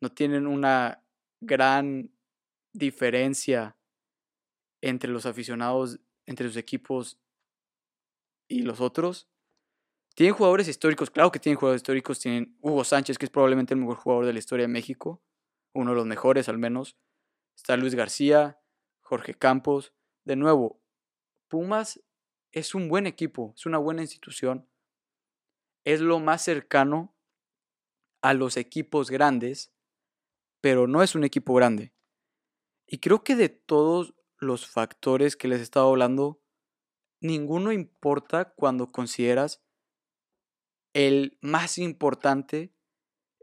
no 0.00 0.10
tienen 0.10 0.46
una 0.46 1.04
gran 1.42 2.10
diferencia 2.72 3.76
entre 4.80 5.10
los 5.10 5.26
aficionados 5.26 6.00
entre 6.24 6.48
sus 6.48 6.56
equipos 6.56 7.20
y 8.48 8.62
los 8.62 8.80
otros. 8.80 9.28
Tienen 10.14 10.36
jugadores 10.36 10.68
históricos, 10.68 11.10
claro 11.10 11.32
que 11.32 11.40
tienen 11.40 11.58
jugadores 11.58 11.80
históricos. 11.80 12.20
Tienen 12.20 12.56
Hugo 12.60 12.84
Sánchez, 12.84 13.18
que 13.18 13.26
es 13.26 13.30
probablemente 13.30 13.74
el 13.74 13.80
mejor 13.80 13.96
jugador 13.96 14.26
de 14.26 14.32
la 14.32 14.38
historia 14.38 14.64
de 14.64 14.72
México, 14.72 15.22
uno 15.72 15.90
de 15.90 15.96
los 15.96 16.06
mejores 16.06 16.48
al 16.48 16.58
menos. 16.58 16.96
Está 17.56 17.76
Luis 17.76 17.96
García, 17.96 18.60
Jorge 19.00 19.34
Campos. 19.34 19.92
De 20.24 20.36
nuevo, 20.36 20.80
Pumas 21.48 22.00
es 22.52 22.74
un 22.74 22.88
buen 22.88 23.06
equipo, 23.06 23.52
es 23.56 23.66
una 23.66 23.78
buena 23.78 24.02
institución. 24.02 24.68
Es 25.84 26.00
lo 26.00 26.20
más 26.20 26.42
cercano 26.42 27.16
a 28.22 28.34
los 28.34 28.56
equipos 28.56 29.10
grandes, 29.10 29.74
pero 30.60 30.86
no 30.86 31.02
es 31.02 31.16
un 31.16 31.24
equipo 31.24 31.54
grande. 31.54 31.92
Y 32.86 32.98
creo 32.98 33.24
que 33.24 33.34
de 33.34 33.48
todos 33.48 34.14
los 34.38 34.66
factores 34.66 35.36
que 35.36 35.48
les 35.48 35.58
he 35.60 35.64
estado 35.64 35.88
hablando, 35.88 36.40
ninguno 37.20 37.72
importa 37.72 38.54
cuando 38.54 38.92
consideras 38.92 39.63
el 40.94 41.36
más 41.42 41.76
importante 41.76 42.72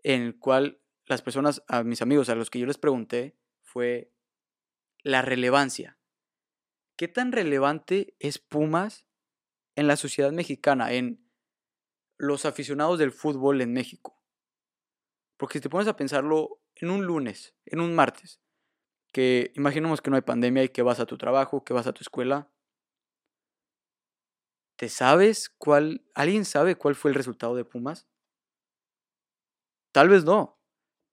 en 0.03 0.24
el 0.24 0.39
cual 0.39 0.81
las 1.05 1.22
personas, 1.22 1.63
a 1.67 1.84
mis 1.84 2.01
amigos, 2.01 2.29
a 2.29 2.36
los 2.36 2.50
que 2.50 2.60
yo 2.60 2.65
les 2.65 2.77
pregunté, 2.77 3.38
fue 3.62 4.12
la 5.03 5.22
relevancia. 5.22 6.00
¿Qué 6.96 7.08
tan 7.08 7.31
relevante 7.31 8.15
es 8.20 8.39
Pumas 8.39 9.05
en 9.75 9.88
la 9.88 9.98
sociedad 9.98 10.31
mexicana, 10.31 10.93
en 10.93 11.27
los 12.17 12.46
aficionados 12.46 12.98
del 13.00 13.12
fútbol 13.12 13.62
en 13.62 13.74
México? 13.74 14.24
Porque 15.38 15.58
si 15.58 15.62
te 15.62 15.70
pones 15.70 15.88
a 15.88 15.98
pensarlo 15.98 16.62
en 16.75 16.89
un 16.89 17.05
lunes, 17.05 17.55
en 17.65 17.81
un 17.81 17.93
martes, 17.93 18.41
que 19.12 19.51
imaginemos 19.55 20.01
que 20.01 20.10
no 20.10 20.15
hay 20.15 20.22
pandemia 20.22 20.63
y 20.63 20.70
que 20.70 20.84
vas 20.84 21.00
a 21.00 21.05
tu 21.05 21.17
trabajo, 21.17 21.63
que 21.63 21.74
vas 21.74 21.88
a 21.88 21.93
tu 21.93 22.01
escuela, 22.01 22.50
¿te 24.81 24.89
sabes 24.89 25.47
cuál, 25.59 26.03
alguien 26.15 26.43
sabe 26.43 26.75
cuál 26.75 26.95
fue 26.95 27.11
el 27.11 27.15
resultado 27.15 27.55
de 27.55 27.63
Pumas? 27.63 28.07
Tal 29.91 30.09
vez 30.09 30.25
no. 30.25 30.59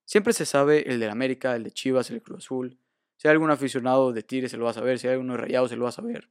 Siempre 0.06 0.32
se 0.32 0.46
sabe 0.46 0.90
el 0.90 0.98
de 0.98 1.10
América, 1.10 1.54
el 1.54 1.64
de 1.64 1.70
Chivas, 1.70 2.08
el 2.08 2.16
de 2.16 2.22
Cruz 2.22 2.46
Azul, 2.46 2.80
si 3.18 3.28
hay 3.28 3.32
algún 3.32 3.50
aficionado 3.50 4.14
de 4.14 4.22
Tigres 4.22 4.52
se 4.52 4.56
lo 4.56 4.64
va 4.64 4.70
a 4.70 4.72
saber, 4.72 4.98
si 4.98 5.06
hay 5.06 5.12
alguno 5.12 5.34
de 5.34 5.40
Rayados 5.40 5.68
se 5.68 5.76
lo 5.76 5.82
va 5.82 5.90
a 5.90 5.92
saber. 5.92 6.30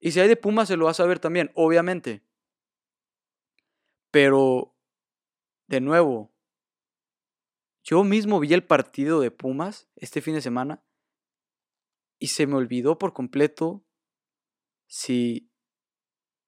Y 0.00 0.12
si 0.12 0.20
hay 0.20 0.28
de 0.28 0.36
Pumas 0.36 0.68
se 0.68 0.76
lo 0.76 0.84
va 0.84 0.90
a 0.90 0.94
saber 0.94 1.18
también, 1.18 1.50
obviamente. 1.54 2.22
Pero, 4.10 4.76
de 5.66 5.80
nuevo, 5.80 6.30
yo 7.82 8.04
mismo 8.04 8.38
vi 8.38 8.52
el 8.52 8.66
partido 8.66 9.18
de 9.20 9.30
Pumas 9.30 9.88
este 9.96 10.20
fin 10.20 10.34
de 10.34 10.42
semana 10.42 10.84
y 12.18 12.26
se 12.26 12.46
me 12.46 12.56
olvidó 12.56 12.98
por 12.98 13.14
completo 13.14 13.82
si 14.86 15.50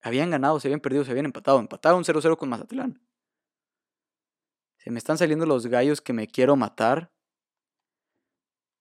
habían 0.06 0.30
ganado, 0.30 0.60
si 0.60 0.68
habían 0.68 0.78
perdido, 0.78 1.04
si 1.04 1.10
habían 1.10 1.26
empatado. 1.26 1.58
Empataron 1.58 2.04
0-0 2.04 2.36
con 2.36 2.48
Mazatlán. 2.48 3.02
Se 4.76 4.92
me 4.92 4.98
están 4.98 5.18
saliendo 5.18 5.46
los 5.46 5.66
gallos 5.66 6.00
que 6.00 6.12
me 6.12 6.28
quiero 6.28 6.54
matar. 6.54 7.12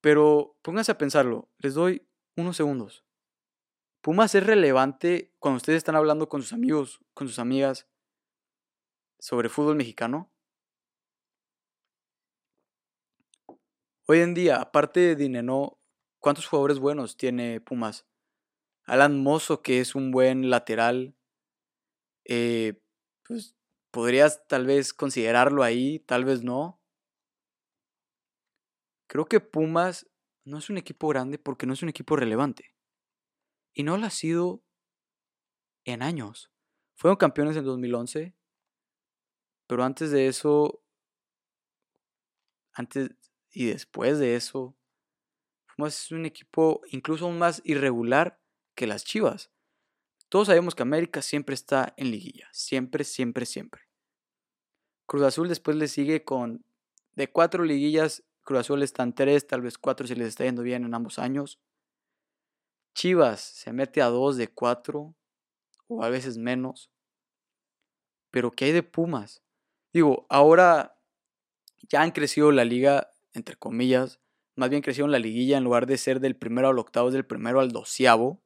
Pero 0.00 0.56
pónganse 0.62 0.92
a 0.92 0.98
pensarlo, 0.98 1.50
les 1.58 1.74
doy 1.74 2.06
unos 2.36 2.56
segundos. 2.56 3.04
¿Pumas 4.02 4.36
es 4.36 4.46
relevante 4.46 5.34
cuando 5.40 5.56
ustedes 5.56 5.78
están 5.78 5.96
hablando 5.96 6.28
con 6.28 6.42
sus 6.42 6.52
amigos, 6.52 7.00
con 7.12 7.26
sus 7.26 7.40
amigas 7.40 7.88
sobre 9.18 9.48
fútbol 9.48 9.74
mexicano? 9.74 10.30
Hoy 14.06 14.20
en 14.20 14.34
día, 14.34 14.60
aparte 14.60 15.00
de 15.00 15.16
Dineno, 15.16 15.80
¿cuántos 16.20 16.46
jugadores 16.46 16.78
buenos 16.78 17.16
tiene 17.16 17.60
Pumas? 17.60 18.06
Alan 18.84 19.20
Mozo, 19.20 19.62
que 19.62 19.80
es 19.80 19.96
un 19.96 20.12
buen 20.12 20.48
lateral. 20.50 21.15
Eh, 22.28 22.80
pues 23.24 23.56
podrías 23.90 24.46
tal 24.48 24.66
vez 24.66 24.92
considerarlo 24.92 25.62
ahí, 25.62 26.00
tal 26.00 26.24
vez 26.24 26.42
no. 26.42 26.80
Creo 29.08 29.26
que 29.26 29.40
Pumas 29.40 30.06
no 30.44 30.58
es 30.58 30.70
un 30.70 30.78
equipo 30.78 31.08
grande 31.08 31.38
porque 31.38 31.66
no 31.66 31.72
es 31.72 31.82
un 31.82 31.88
equipo 31.88 32.16
relevante. 32.16 32.74
Y 33.74 33.82
no 33.84 33.96
lo 33.96 34.06
ha 34.06 34.10
sido 34.10 34.62
en 35.84 36.02
años. 36.02 36.50
Fueron 36.96 37.16
campeones 37.16 37.56
en 37.56 37.64
2011, 37.64 38.34
pero 39.66 39.84
antes 39.84 40.10
de 40.10 40.28
eso, 40.28 40.82
antes 42.72 43.10
y 43.50 43.66
después 43.66 44.18
de 44.18 44.36
eso, 44.36 44.76
Pumas 45.76 46.04
es 46.04 46.12
un 46.12 46.26
equipo 46.26 46.82
incluso 46.90 47.26
aún 47.26 47.38
más 47.38 47.62
irregular 47.64 48.40
que 48.74 48.86
las 48.86 49.04
Chivas. 49.04 49.50
Todos 50.28 50.48
sabemos 50.48 50.74
que 50.74 50.82
América 50.82 51.22
siempre 51.22 51.54
está 51.54 51.94
en 51.96 52.10
liguilla, 52.10 52.48
siempre, 52.52 53.04
siempre, 53.04 53.46
siempre. 53.46 53.82
Cruz 55.06 55.22
Azul 55.22 55.48
después 55.48 55.76
le 55.76 55.88
sigue 55.88 56.24
con 56.24 56.64
de 57.14 57.30
cuatro 57.30 57.64
liguillas 57.64 58.24
Cruz 58.46 58.60
Azul 58.60 58.84
están 58.84 59.12
tres, 59.12 59.48
tal 59.48 59.60
vez 59.60 59.76
cuatro 59.76 60.06
si 60.06 60.14
les 60.14 60.28
está 60.28 60.44
yendo 60.44 60.62
bien 60.62 60.84
en 60.84 60.94
ambos 60.94 61.18
años. 61.18 61.58
Chivas 62.94 63.40
se 63.40 63.72
mete 63.72 64.00
a 64.00 64.06
dos 64.06 64.36
de 64.36 64.46
cuatro, 64.46 65.16
o 65.88 66.04
a 66.04 66.10
veces 66.10 66.38
menos. 66.38 66.88
Pero 68.30 68.52
¿qué 68.52 68.66
hay 68.66 68.72
de 68.72 68.84
Pumas? 68.84 69.42
Digo, 69.92 70.26
ahora 70.28 70.96
ya 71.88 72.02
han 72.02 72.12
crecido 72.12 72.52
la 72.52 72.64
liga, 72.64 73.10
entre 73.32 73.56
comillas, 73.56 74.20
más 74.54 74.70
bien 74.70 74.80
crecieron 74.80 75.10
la 75.10 75.18
liguilla 75.18 75.58
en 75.58 75.64
lugar 75.64 75.86
de 75.86 75.98
ser 75.98 76.20
del 76.20 76.36
primero 76.36 76.68
al 76.68 76.78
octavo, 76.78 77.08
es 77.08 77.14
del 77.14 77.26
primero 77.26 77.58
al 77.58 77.72
doceavo. 77.72 78.40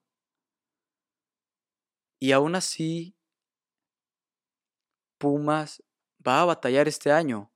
Y 2.20 2.32
aún 2.32 2.54
así, 2.54 3.16
Pumas 5.18 5.82
va 6.26 6.42
a 6.42 6.44
batallar 6.44 6.86
este 6.86 7.10
año. 7.10 7.50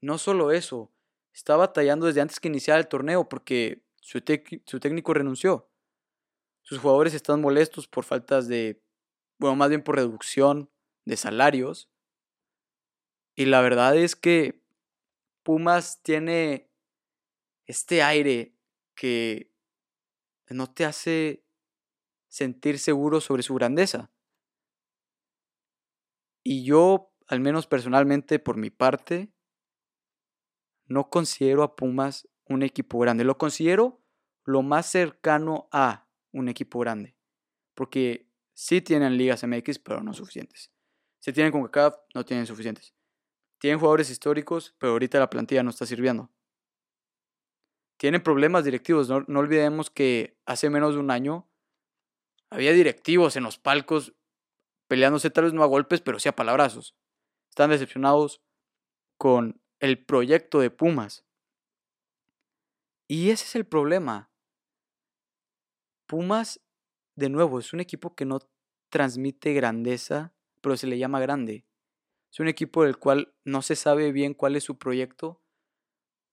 No 0.00 0.18
solo 0.18 0.50
eso, 0.50 0.92
está 1.32 1.56
batallando 1.56 2.06
desde 2.06 2.20
antes 2.20 2.40
que 2.40 2.48
iniciara 2.48 2.80
el 2.80 2.88
torneo 2.88 3.28
porque 3.28 3.82
su, 4.00 4.20
técnico 4.22 5.14
renunció. 5.14 5.70
Sus 6.62 6.80
jugadores 6.80 7.14
están 7.14 7.40
molestos 7.40 7.86
por 7.86 8.04
faltas 8.04 8.48
de, 8.48 8.82
bueno, 9.38 9.54
más 9.54 9.68
bien 9.68 9.82
por 9.82 9.94
reducción 9.94 10.68
de 11.04 11.16
salarios. 11.16 11.88
Y 13.36 13.44
la 13.44 13.60
verdad 13.60 13.96
es 13.96 14.16
que 14.16 14.60
Pumas 15.44 16.02
tiene 16.02 16.68
este 17.66 18.02
aire 18.02 18.52
que 18.96 19.52
no 20.48 20.68
te 20.68 20.84
hace 20.84 21.44
sentir 22.30 22.78
seguro 22.78 23.20
sobre 23.20 23.42
su 23.42 23.54
grandeza. 23.54 24.10
Y 26.42 26.64
yo, 26.64 27.12
al 27.26 27.40
menos 27.40 27.66
personalmente, 27.66 28.38
por 28.38 28.56
mi 28.56 28.70
parte, 28.70 29.34
no 30.86 31.10
considero 31.10 31.62
a 31.62 31.76
Pumas 31.76 32.28
un 32.46 32.62
equipo 32.62 32.98
grande. 32.98 33.24
Lo 33.24 33.36
considero 33.36 34.02
lo 34.44 34.62
más 34.62 34.86
cercano 34.86 35.68
a 35.70 36.08
un 36.32 36.48
equipo 36.48 36.78
grande. 36.78 37.16
Porque 37.74 38.30
sí 38.54 38.80
tienen 38.80 39.16
ligas 39.18 39.44
MX, 39.44 39.78
pero 39.80 40.02
no 40.02 40.14
suficientes. 40.14 40.72
Si 41.18 41.32
tienen 41.32 41.52
con 41.52 41.62
CACAF, 41.64 41.96
no 42.14 42.24
tienen 42.24 42.46
suficientes. 42.46 42.94
Tienen 43.58 43.78
jugadores 43.78 44.08
históricos, 44.08 44.74
pero 44.78 44.92
ahorita 44.92 45.18
la 45.18 45.28
plantilla 45.28 45.62
no 45.62 45.70
está 45.70 45.84
sirviendo. 45.84 46.30
Tienen 47.98 48.22
problemas 48.22 48.64
directivos. 48.64 49.08
No, 49.08 49.24
no 49.26 49.40
olvidemos 49.40 49.90
que 49.90 50.38
hace 50.46 50.70
menos 50.70 50.94
de 50.94 51.00
un 51.00 51.10
año 51.10 51.49
había 52.50 52.72
directivos 52.72 53.36
en 53.36 53.44
los 53.44 53.58
palcos 53.58 54.14
peleándose 54.88 55.30
tal 55.30 55.44
vez 55.44 55.52
no 55.52 55.62
a 55.62 55.66
golpes, 55.66 56.00
pero 56.00 56.18
sí 56.18 56.28
a 56.28 56.34
palabrazos. 56.34 56.96
Están 57.48 57.70
decepcionados 57.70 58.42
con 59.16 59.62
el 59.78 60.04
proyecto 60.04 60.58
de 60.58 60.70
Pumas. 60.70 61.24
Y 63.08 63.30
ese 63.30 63.44
es 63.44 63.54
el 63.54 63.66
problema. 63.66 64.30
Pumas, 66.06 66.60
de 67.16 67.28
nuevo, 67.28 67.60
es 67.60 67.72
un 67.72 67.80
equipo 67.80 68.14
que 68.16 68.24
no 68.24 68.40
transmite 68.90 69.52
grandeza, 69.52 70.34
pero 70.60 70.76
se 70.76 70.88
le 70.88 70.98
llama 70.98 71.20
grande. 71.20 71.64
Es 72.32 72.40
un 72.40 72.48
equipo 72.48 72.84
del 72.84 72.98
cual 72.98 73.34
no 73.44 73.62
se 73.62 73.76
sabe 73.76 74.12
bien 74.12 74.34
cuál 74.34 74.56
es 74.56 74.64
su 74.64 74.78
proyecto, 74.78 75.40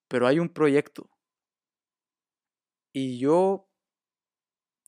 pero 0.08 0.28
hay 0.28 0.40
un 0.40 0.50
proyecto. 0.50 1.10
Y 2.94 3.20
yo, 3.20 3.67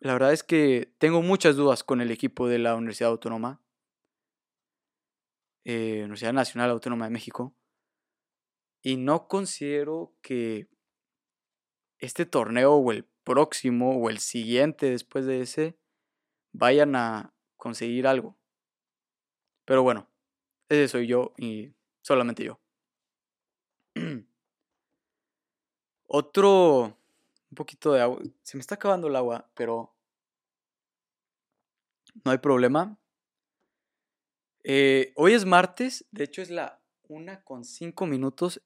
la 0.02 0.14
verdad 0.14 0.32
es 0.32 0.44
que 0.44 0.94
tengo 0.98 1.22
muchas 1.22 1.56
dudas 1.56 1.84
con 1.84 2.02
el 2.02 2.12
equipo 2.12 2.48
de 2.48 2.60
la 2.60 2.76
Universidad 2.76 3.12
Autónoma, 3.12 3.62
eh, 5.66 6.00
Universidad 6.00 6.34
Nacional 6.34 6.70
Autónoma 6.70 7.06
de 7.06 7.12
México. 7.12 7.54
Y 8.82 8.96
no 8.96 9.28
considero 9.28 10.16
que 10.22 10.70
este 11.98 12.26
torneo 12.26 12.76
o 12.76 12.92
el 12.92 13.04
próximo 13.26 13.98
o 13.98 14.10
el 14.10 14.20
siguiente 14.20 14.90
después 14.90 15.26
de 15.26 15.42
ese 15.42 15.78
vayan 16.54 16.96
a 16.96 17.34
conseguir 17.58 18.08
algo. 18.08 18.38
Pero 19.66 19.84
bueno, 19.84 20.10
ese 20.70 20.88
soy 20.88 21.08
yo 21.08 21.34
y 21.38 21.74
solamente 22.02 22.46
yo. 22.46 22.60
Otro, 26.08 26.98
un 27.52 27.56
poquito 27.56 27.94
de 27.94 28.02
agua. 28.02 28.22
Se 28.44 28.58
me 28.58 28.62
está 28.62 28.76
acabando 28.76 29.08
el 29.08 29.16
agua, 29.16 29.50
pero 29.56 29.96
no 32.24 32.32
hay 32.32 32.38
problema. 32.38 32.98
Eh, 34.64 35.14
hoy 35.16 35.34
es 35.34 35.46
martes, 35.46 36.06
de 36.12 36.26
hecho 36.26 36.42
es 36.42 36.50
la 36.50 36.82
una 37.08 37.44
con 37.44 37.64
cinco 37.64 38.06
minutos. 38.06 38.62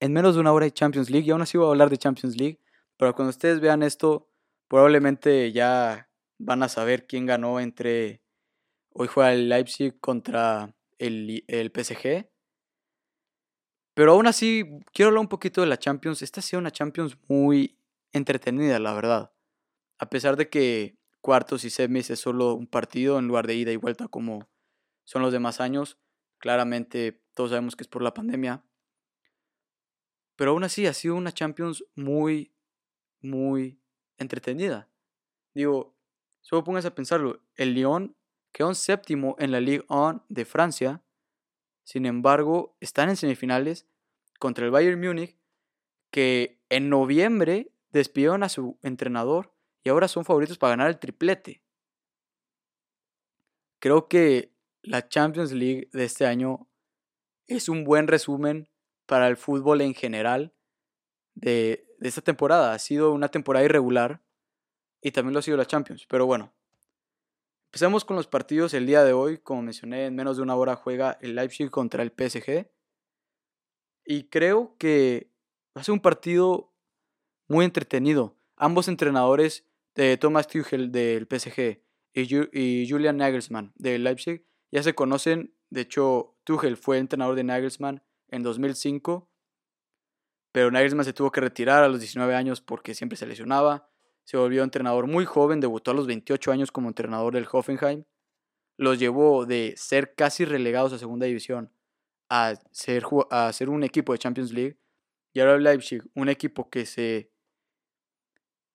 En 0.00 0.12
menos 0.12 0.34
de 0.34 0.40
una 0.40 0.52
hora 0.52 0.66
de 0.66 0.72
Champions 0.72 1.10
League, 1.10 1.26
y 1.26 1.30
aún 1.30 1.42
así 1.42 1.58
voy 1.58 1.66
a 1.66 1.70
hablar 1.70 1.90
de 1.90 1.98
Champions 1.98 2.36
League, 2.36 2.60
pero 2.96 3.14
cuando 3.14 3.30
ustedes 3.30 3.60
vean 3.60 3.82
esto, 3.82 4.30
probablemente 4.68 5.50
ya 5.50 6.08
van 6.38 6.62
a 6.62 6.68
saber 6.68 7.06
quién 7.06 7.26
ganó 7.26 7.60
entre... 7.60 8.22
Hoy 8.90 9.08
juega 9.08 9.32
el 9.32 9.48
Leipzig 9.48 9.98
contra 10.00 10.74
el, 10.98 11.44
el 11.46 11.72
PSG. 11.72 12.28
Pero 13.94 14.12
aún 14.12 14.26
así, 14.26 14.64
quiero 14.92 15.08
hablar 15.08 15.22
un 15.22 15.28
poquito 15.28 15.60
de 15.60 15.66
la 15.68 15.78
Champions. 15.78 16.22
Esta 16.22 16.40
ha 16.40 16.42
sido 16.42 16.60
una 16.60 16.70
Champions 16.70 17.16
muy 17.28 17.77
entretenida, 18.12 18.78
la 18.78 18.94
verdad. 18.94 19.32
A 19.98 20.08
pesar 20.08 20.36
de 20.36 20.48
que 20.48 20.98
cuartos 21.20 21.64
y 21.64 21.70
semis 21.70 22.10
es 22.10 22.20
solo 22.20 22.54
un 22.54 22.66
partido 22.66 23.18
en 23.18 23.26
lugar 23.26 23.46
de 23.46 23.54
ida 23.54 23.72
y 23.72 23.76
vuelta 23.76 24.08
como 24.08 24.48
son 25.04 25.22
los 25.22 25.32
demás 25.32 25.60
años. 25.60 25.98
Claramente 26.38 27.22
todos 27.34 27.50
sabemos 27.50 27.76
que 27.76 27.82
es 27.82 27.88
por 27.88 28.02
la 28.02 28.14
pandemia. 28.14 28.64
Pero 30.36 30.52
aún 30.52 30.64
así 30.64 30.86
ha 30.86 30.92
sido 30.92 31.16
una 31.16 31.32
Champions 31.32 31.84
muy, 31.96 32.54
muy 33.20 33.80
entretenida. 34.18 34.88
Digo, 35.54 35.96
solo 36.40 36.62
pongas 36.62 36.84
a 36.84 36.94
pensarlo. 36.94 37.42
El 37.56 37.74
Lyon 37.74 38.16
quedó 38.52 38.68
en 38.68 38.74
séptimo 38.74 39.34
en 39.38 39.50
la 39.50 39.60
Ligue 39.60 39.84
1 39.88 40.24
de 40.28 40.44
Francia. 40.44 41.02
Sin 41.84 42.06
embargo, 42.06 42.76
están 42.80 43.08
en 43.08 43.16
semifinales 43.16 43.88
contra 44.38 44.64
el 44.64 44.70
Bayern 44.70 45.00
Múnich, 45.00 45.36
que 46.10 46.60
en 46.68 46.88
noviembre 46.88 47.72
despidieron 47.98 48.42
a 48.42 48.48
su 48.48 48.78
entrenador 48.82 49.54
y 49.84 49.90
ahora 49.90 50.08
son 50.08 50.24
favoritos 50.24 50.58
para 50.58 50.70
ganar 50.70 50.88
el 50.88 50.98
triplete. 50.98 51.62
Creo 53.80 54.08
que 54.08 54.54
la 54.82 55.08
Champions 55.08 55.52
League 55.52 55.88
de 55.92 56.04
este 56.04 56.26
año 56.26 56.68
es 57.46 57.68
un 57.68 57.84
buen 57.84 58.08
resumen 58.08 58.68
para 59.06 59.28
el 59.28 59.36
fútbol 59.36 59.80
en 59.80 59.94
general 59.94 60.54
de, 61.34 61.86
esta 62.00 62.20
temporada. 62.20 62.72
Ha 62.72 62.78
sido 62.78 63.12
una 63.12 63.28
temporada 63.28 63.64
irregular 63.64 64.22
y 65.00 65.12
también 65.12 65.32
lo 65.32 65.38
ha 65.38 65.42
sido 65.42 65.56
la 65.56 65.66
Champions. 65.66 66.06
Pero 66.08 66.26
bueno, 66.26 66.52
empecemos 67.66 68.04
con 68.04 68.16
los 68.16 68.26
partidos 68.26 68.74
el 68.74 68.86
día 68.86 69.04
de 69.04 69.12
hoy. 69.12 69.38
Como 69.38 69.62
mencioné, 69.62 70.06
en 70.06 70.14
menos 70.14 70.36
de 70.36 70.42
una 70.42 70.56
hora 70.56 70.76
juega 70.76 71.18
el 71.20 71.34
Leipzig 71.34 71.70
contra 71.70 72.02
el 72.02 72.10
PSG. 72.10 72.70
Y 74.04 74.24
creo 74.24 74.76
que 74.78 75.30
va 75.76 75.80
a 75.80 75.84
ser 75.84 75.92
un 75.92 76.00
partido 76.00 76.67
muy 77.48 77.64
entretenido. 77.64 78.36
Ambos 78.56 78.88
entrenadores 78.88 79.64
de 79.94 80.16
Thomas 80.16 80.46
Tuchel 80.46 80.92
del 80.92 81.26
PSG 81.26 81.80
y, 82.12 82.86
Julian 82.88 83.16
Nagelsmann 83.16 83.72
del 83.76 84.04
Leipzig 84.04 84.44
ya 84.70 84.82
se 84.82 84.94
conocen. 84.94 85.54
De 85.70 85.82
hecho, 85.82 86.36
Tuchel 86.44 86.76
fue 86.76 86.98
entrenador 86.98 87.34
de 87.34 87.44
Nagelsmann 87.44 88.02
en 88.28 88.42
2005, 88.42 89.28
pero 90.52 90.70
Nagelsmann 90.70 91.04
se 91.04 91.12
tuvo 91.12 91.30
que 91.30 91.40
retirar 91.40 91.82
a 91.82 91.88
los 91.88 92.00
19 92.00 92.34
años 92.34 92.60
porque 92.60 92.94
siempre 92.94 93.16
se 93.16 93.26
lesionaba. 93.26 93.90
Se 94.24 94.36
volvió 94.36 94.62
entrenador 94.62 95.06
muy 95.06 95.24
joven, 95.24 95.60
debutó 95.60 95.90
a 95.90 95.94
los 95.94 96.06
28 96.06 96.52
años 96.52 96.70
como 96.70 96.88
entrenador 96.88 97.34
del 97.34 97.48
Hoffenheim. 97.50 98.04
Los 98.76 98.98
llevó 98.98 99.46
de 99.46 99.74
ser 99.76 100.14
casi 100.14 100.44
relegados 100.44 100.92
a 100.92 100.98
segunda 100.98 101.26
división 101.26 101.72
a 102.28 102.54
ser, 102.72 103.04
a 103.30 103.52
ser 103.52 103.70
un 103.70 103.82
equipo 103.84 104.12
de 104.12 104.18
Champions 104.18 104.52
League. 104.52 104.78
Y 105.32 105.40
ahora 105.40 105.58
Leipzig, 105.58 106.02
un 106.14 106.28
equipo 106.28 106.68
que 106.70 106.86
se 106.86 107.30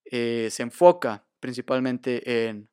eh, 0.05 0.49
se 0.51 0.63
enfoca 0.63 1.27
principalmente 1.39 2.47
en 2.47 2.69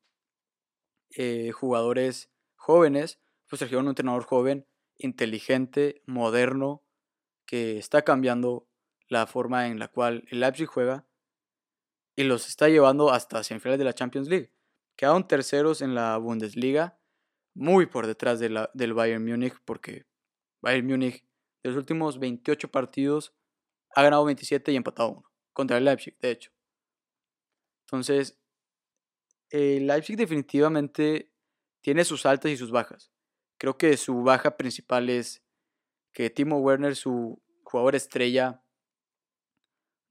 eh, 1.17 1.51
jugadores 1.53 2.31
jóvenes, 2.57 3.21
pues 3.49 3.59
trajeron 3.59 3.87
un 3.87 3.91
entrenador 3.91 4.25
joven, 4.25 4.66
inteligente, 4.97 6.03
moderno, 6.07 6.85
que 7.47 7.79
está 7.79 8.03
cambiando 8.03 8.69
la 9.09 9.27
forma 9.27 9.66
en 9.66 9.79
la 9.79 9.88
cual 9.88 10.25
el 10.31 10.40
Leipzig 10.40 10.66
juega 10.66 11.07
y 12.16 12.25
los 12.25 12.49
está 12.49 12.69
llevando 12.69 13.11
hasta 13.11 13.43
semifinales 13.43 13.79
de 13.79 13.85
la 13.85 13.95
Champions 13.95 14.29
League. 14.29 14.53
Quedaron 14.97 15.27
terceros 15.27 15.83
en 15.83 15.95
la 15.95 16.16
Bundesliga, 16.19 16.99
muy 17.55 17.87
por 17.87 18.07
detrás 18.07 18.38
de 18.38 18.51
la, 18.51 18.71
del 18.75 18.95
Bayern 18.95 19.25
Múnich, 19.25 19.55
porque 19.64 20.07
Bayern 20.61 20.87
Múnich 20.87 21.25
de 21.62 21.71
los 21.71 21.77
últimos 21.77 22.19
28 22.19 22.71
partidos 22.71 23.35
ha 23.95 24.03
ganado 24.03 24.25
27 24.25 24.71
y 24.73 24.77
empatado 24.77 25.11
uno, 25.11 25.33
contra 25.53 25.79
el 25.79 25.85
Leipzig, 25.85 26.16
de 26.19 26.31
hecho. 26.31 26.53
Entonces, 27.90 28.38
el 29.48 29.88
Leipzig 29.88 30.16
definitivamente 30.16 31.33
tiene 31.81 32.05
sus 32.05 32.24
altas 32.24 32.53
y 32.53 32.57
sus 32.57 32.70
bajas. 32.70 33.11
Creo 33.59 33.76
que 33.76 33.96
su 33.96 34.22
baja 34.22 34.57
principal 34.57 35.11
es 35.11 35.42
que 36.12 36.31
Timo 36.31 36.59
Werner, 36.59 36.94
su 36.94 37.42
jugador 37.64 37.96
estrella, 37.96 38.62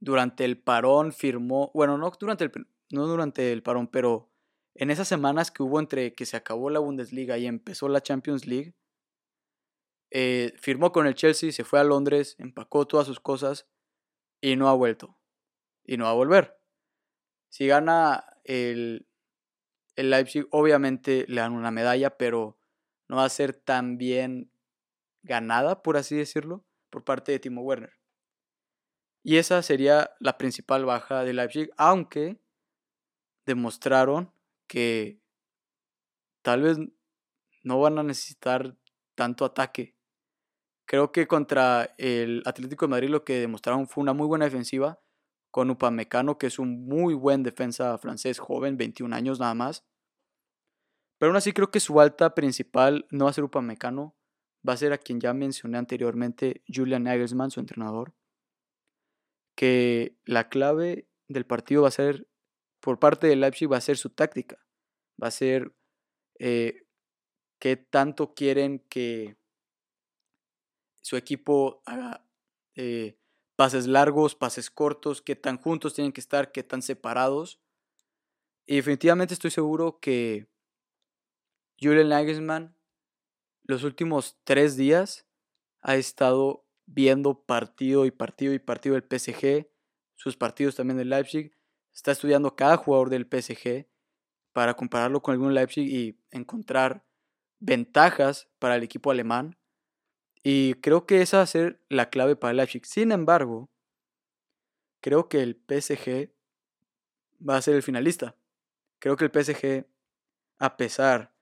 durante 0.01 0.43
el 0.43 0.61
parón 0.61 1.13
firmó, 1.13 1.71
bueno, 1.73 1.97
no 1.97 2.11
durante 2.19 2.45
el, 2.45 2.51
no 2.91 3.07
durante 3.07 3.53
el 3.53 3.63
parón, 3.63 3.87
pero 3.87 4.29
en 4.75 4.91
esas 4.91 5.07
semanas 5.07 5.49
que 5.49 5.63
hubo 5.63 5.79
entre 5.79 6.13
que 6.13 6.25
se 6.25 6.35
acabó 6.35 6.69
la 6.69 6.79
Bundesliga 6.79 7.37
y 7.37 7.47
empezó 7.47 7.87
la 7.87 8.01
Champions 8.01 8.45
League, 8.45 8.75
eh, 10.11 10.53
firmó 10.57 10.91
con 10.91 11.07
el 11.07 11.15
Chelsea, 11.15 11.53
se 11.53 11.63
fue 11.63 11.79
a 11.79 11.85
Londres, 11.85 12.35
empacó 12.39 12.85
todas 12.85 13.07
sus 13.07 13.21
cosas 13.21 13.69
y 14.41 14.57
no 14.57 14.67
ha 14.67 14.73
vuelto. 14.73 15.17
Y 15.85 15.95
no 15.97 16.03
va 16.03 16.11
a 16.11 16.13
volver. 16.15 16.58
Si 17.49 17.67
gana 17.67 18.25
el, 18.43 19.07
el 19.95 20.09
Leipzig, 20.09 20.47
obviamente 20.51 21.25
le 21.27 21.41
dan 21.41 21.53
una 21.53 21.71
medalla, 21.71 22.17
pero 22.17 22.57
no 23.07 23.17
va 23.17 23.25
a 23.25 23.29
ser 23.29 23.53
tan 23.53 23.97
bien 23.97 24.51
ganada, 25.23 25.81
por 25.81 25.97
así 25.97 26.15
decirlo, 26.15 26.63
por 26.89 27.03
parte 27.03 27.31
de 27.31 27.39
Timo 27.39 27.61
Werner. 27.61 27.93
Y 29.23 29.37
esa 29.37 29.61
sería 29.61 30.11
la 30.19 30.37
principal 30.37 30.85
baja 30.85 31.23
de 31.23 31.33
Leipzig, 31.33 31.69
aunque 31.77 32.39
demostraron 33.45 34.31
que 34.67 35.19
tal 36.41 36.61
vez 36.61 36.77
no 37.63 37.79
van 37.79 37.99
a 37.99 38.03
necesitar 38.03 38.77
tanto 39.15 39.43
ataque. 39.43 39.95
Creo 40.85 41.11
que 41.11 41.27
contra 41.27 41.93
el 41.97 42.41
Atlético 42.45 42.85
de 42.85 42.91
Madrid 42.91 43.09
lo 43.09 43.23
que 43.25 43.39
demostraron 43.39 43.87
fue 43.87 44.01
una 44.01 44.13
muy 44.13 44.27
buena 44.27 44.45
defensiva 44.45 44.99
con 45.51 45.69
Upamecano, 45.69 46.37
que 46.37 46.47
es 46.47 46.59
un 46.59 46.85
muy 46.85 47.13
buen 47.13 47.43
defensa 47.43 47.97
francés 47.97 48.39
joven, 48.39 48.77
21 48.77 49.15
años 49.15 49.39
nada 49.39 49.53
más. 49.53 49.85
Pero 51.17 51.31
aún 51.31 51.37
así 51.37 51.51
creo 51.51 51.71
que 51.71 51.79
su 51.79 51.99
alta 51.99 52.33
principal 52.33 53.05
no 53.11 53.25
va 53.25 53.31
a 53.31 53.33
ser 53.33 53.43
Upamecano, 53.43 54.15
va 54.67 54.73
a 54.73 54.77
ser 54.77 54.93
a 54.93 54.97
quien 54.97 55.19
ya 55.19 55.33
mencioné 55.33 55.77
anteriormente, 55.77 56.63
Julian 56.67 57.03
Nagelsmann, 57.03 57.51
su 57.51 57.59
entrenador. 57.59 58.13
Que 59.55 60.17
la 60.25 60.49
clave 60.49 61.09
del 61.27 61.45
partido 61.45 61.81
va 61.81 61.89
a 61.89 61.91
ser, 61.91 62.27
por 62.79 62.99
parte 62.99 63.27
de 63.27 63.35
Leipzig, 63.35 63.69
va 63.69 63.77
a 63.77 63.81
ser 63.81 63.97
su 63.97 64.09
táctica. 64.09 64.57
Va 65.21 65.27
a 65.27 65.31
ser 65.31 65.73
eh, 66.39 66.85
qué 67.59 67.75
tanto 67.75 68.33
quieren 68.33 68.79
que 68.89 69.37
su 71.01 71.17
equipo 71.17 71.81
haga 71.85 72.25
eh, 72.75 73.18
pases 73.59 73.87
largos, 73.87 74.35
pases 74.35 74.69
cortos, 74.69 75.21
qué 75.21 75.35
tan 75.35 75.57
juntos 75.57 75.93
tienen 75.93 76.13
que 76.13 76.21
estar, 76.21 76.53
qué 76.53 76.63
tan 76.63 76.81
separados. 76.81 77.59
Y 78.65 78.77
definitivamente 78.77 79.33
estoy 79.33 79.51
seguro 79.51 79.99
que 79.99 80.47
Julian 81.77 82.07
Nagelsmann 82.07 82.73
los 83.63 83.83
últimos 83.83 84.39
tres 84.45 84.77
días 84.77 85.27
ha 85.81 85.97
estado 85.97 86.65
viendo 86.85 87.43
partido 87.43 88.05
y 88.05 88.11
partido 88.11 88.53
y 88.53 88.59
partido 88.59 88.95
del 88.95 89.03
PSG, 89.03 89.69
sus 90.15 90.37
partidos 90.37 90.77
también 90.77 90.95
del 90.95 91.09
Leipzig, 91.09 91.51
está 91.93 92.13
estudiando 92.13 92.55
cada 92.55 92.77
jugador 92.77 93.09
del 93.09 93.27
PSG 93.27 93.89
para 94.53 94.75
compararlo 94.75 95.21
con 95.21 95.33
algún 95.33 95.53
Leipzig 95.53 95.85
y 95.85 96.17
encontrar 96.31 97.05
ventajas 97.59 98.47
para 98.57 98.77
el 98.77 98.83
equipo 98.83 99.11
alemán 99.11 99.58
y 100.51 100.73
creo 100.81 101.05
que 101.05 101.21
esa 101.21 101.37
va 101.37 101.43
a 101.43 101.45
ser 101.45 101.79
la 101.89 102.09
clave 102.09 102.35
para 102.35 102.49
el 102.49 102.57
Leipzig. 102.57 102.83
Sin 102.83 103.11
embargo, 103.11 103.69
creo 104.99 105.29
que 105.29 105.43
el 105.43 105.53
PSG 105.53 106.31
va 107.47 107.55
a 107.55 107.61
ser 107.61 107.75
el 107.75 107.83
finalista. 107.83 108.35
Creo 108.97 109.15
que 109.15 109.25
el 109.25 109.31
PSG, 109.31 109.85
a 110.57 110.75
pesar 110.75 111.35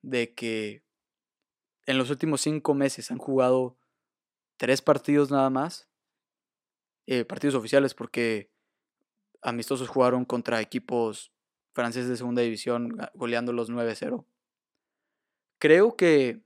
de 0.00 0.32
que 0.32 0.84
en 1.86 1.98
los 1.98 2.10
últimos 2.10 2.40
cinco 2.40 2.72
meses 2.72 3.10
han 3.10 3.18
jugado 3.18 3.76
tres 4.58 4.80
partidos 4.80 5.32
nada 5.32 5.50
más, 5.50 5.88
eh, 7.08 7.24
partidos 7.24 7.56
oficiales, 7.56 7.94
porque 7.94 8.52
amistosos 9.40 9.88
jugaron 9.88 10.24
contra 10.24 10.60
equipos 10.60 11.32
franceses 11.72 12.10
de 12.10 12.16
segunda 12.16 12.42
división, 12.42 12.96
goleando 13.14 13.52
los 13.52 13.70
9-0. 13.70 14.24
Creo 15.58 15.96
que 15.96 16.44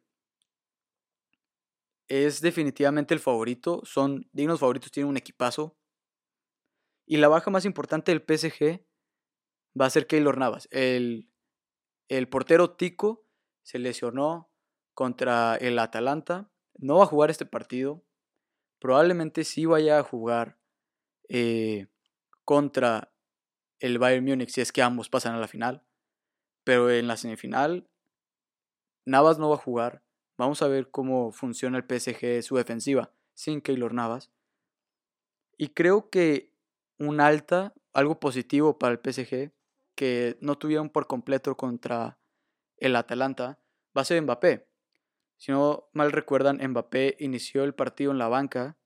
es 2.09 2.41
definitivamente 2.41 3.15
el 3.15 3.21
favorito. 3.21 3.83
Son 3.85 4.29
dignos 4.33 4.61
favoritos, 4.61 4.91
tienen 4.91 5.11
un 5.11 5.17
equipazo. 5.17 5.77
Y 7.07 7.19
la 7.19 7.29
baja 7.29 7.51
más 7.51 7.65
importante 7.65 8.13
del 8.13 8.23
PSG 8.23 8.85
va 9.81 9.87
a 9.87 9.91
ser 9.91 10.07
Keylor 10.07 10.39
Navas. 10.39 10.69
El, 10.71 11.31
el 12.09 12.29
portero 12.29 12.77
Tico 12.77 13.27
se 13.63 13.79
lesionó 13.79 14.51
contra 14.95 15.57
el 15.57 15.79
Atalanta. 15.79 16.51
No 16.79 16.99
va 16.99 17.05
a 17.05 17.09
jugar 17.09 17.31
este 17.31 17.47
partido. 17.47 18.05
Probablemente 18.79 19.45
sí 19.45 19.67
vaya 19.67 19.99
a 19.99 20.03
jugar 20.03 20.59
eh, 21.29 21.87
contra 22.45 23.13
el 23.79 23.99
Bayern 23.99 24.25
Múnich 24.25 24.51
si 24.51 24.61
es 24.61 24.73
que 24.73 24.83
ambos 24.83 25.09
pasan 25.09 25.35
a 25.35 25.41
la 25.41 25.49
final. 25.49 25.85
Pero 26.65 26.91
en 26.91 27.07
la 27.07 27.17
semifinal, 27.17 27.89
Navas 29.05 29.39
no 29.39 29.49
va 29.49 29.57
a 29.57 29.59
jugar. 29.59 30.03
Vamos 30.37 30.61
a 30.63 30.69
ver 30.69 30.91
cómo 30.91 31.33
funciona 31.33 31.79
el 31.79 31.85
PSG, 31.85 32.43
su 32.43 32.57
defensiva, 32.57 33.11
sin 33.35 33.61
Keylor 33.61 33.95
Navas. 33.95 34.31
Y 35.57 35.69
creo 35.69 36.11
que 36.11 36.53
un 36.99 37.21
alta, 37.21 37.75
algo 37.93 38.21
positivo 38.21 38.79
para 38.79 38.93
el 38.93 39.01
PSG, 39.01 39.53
que 39.95 40.37
no 40.41 40.59
tuvieron 40.59 40.91
por 40.91 41.07
completo 41.07 41.57
contra 41.57 42.19
el 42.77 42.97
Atalanta, 42.97 43.59
va 43.97 44.03
a 44.03 44.05
ser 44.05 44.21
Mbappé. 44.23 44.69
Si 45.39 45.53
no 45.53 45.89
mal 45.93 46.13
recuerdan, 46.13 46.61
Mbappé 46.63 47.17
inició 47.19 47.65
el 47.65 47.75
partido 47.75 48.13
en 48.13 48.19
la 48.19 48.29
banca, 48.29 48.77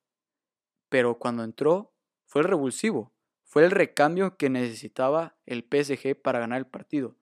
pero 0.89 1.19
cuando 1.19 1.43
entró 1.43 1.93
fue 2.27 2.43
el 2.43 2.49
revulsivo, 2.49 3.13
fue 3.43 3.65
el 3.65 3.73
recambio 3.73 4.37
que 4.37 4.51
necesitaba 4.51 5.37
el 5.47 5.65
PSG 5.65 6.15
para 6.21 6.39
ganar 6.39 6.59
el 6.59 6.67
partido. 6.67 7.17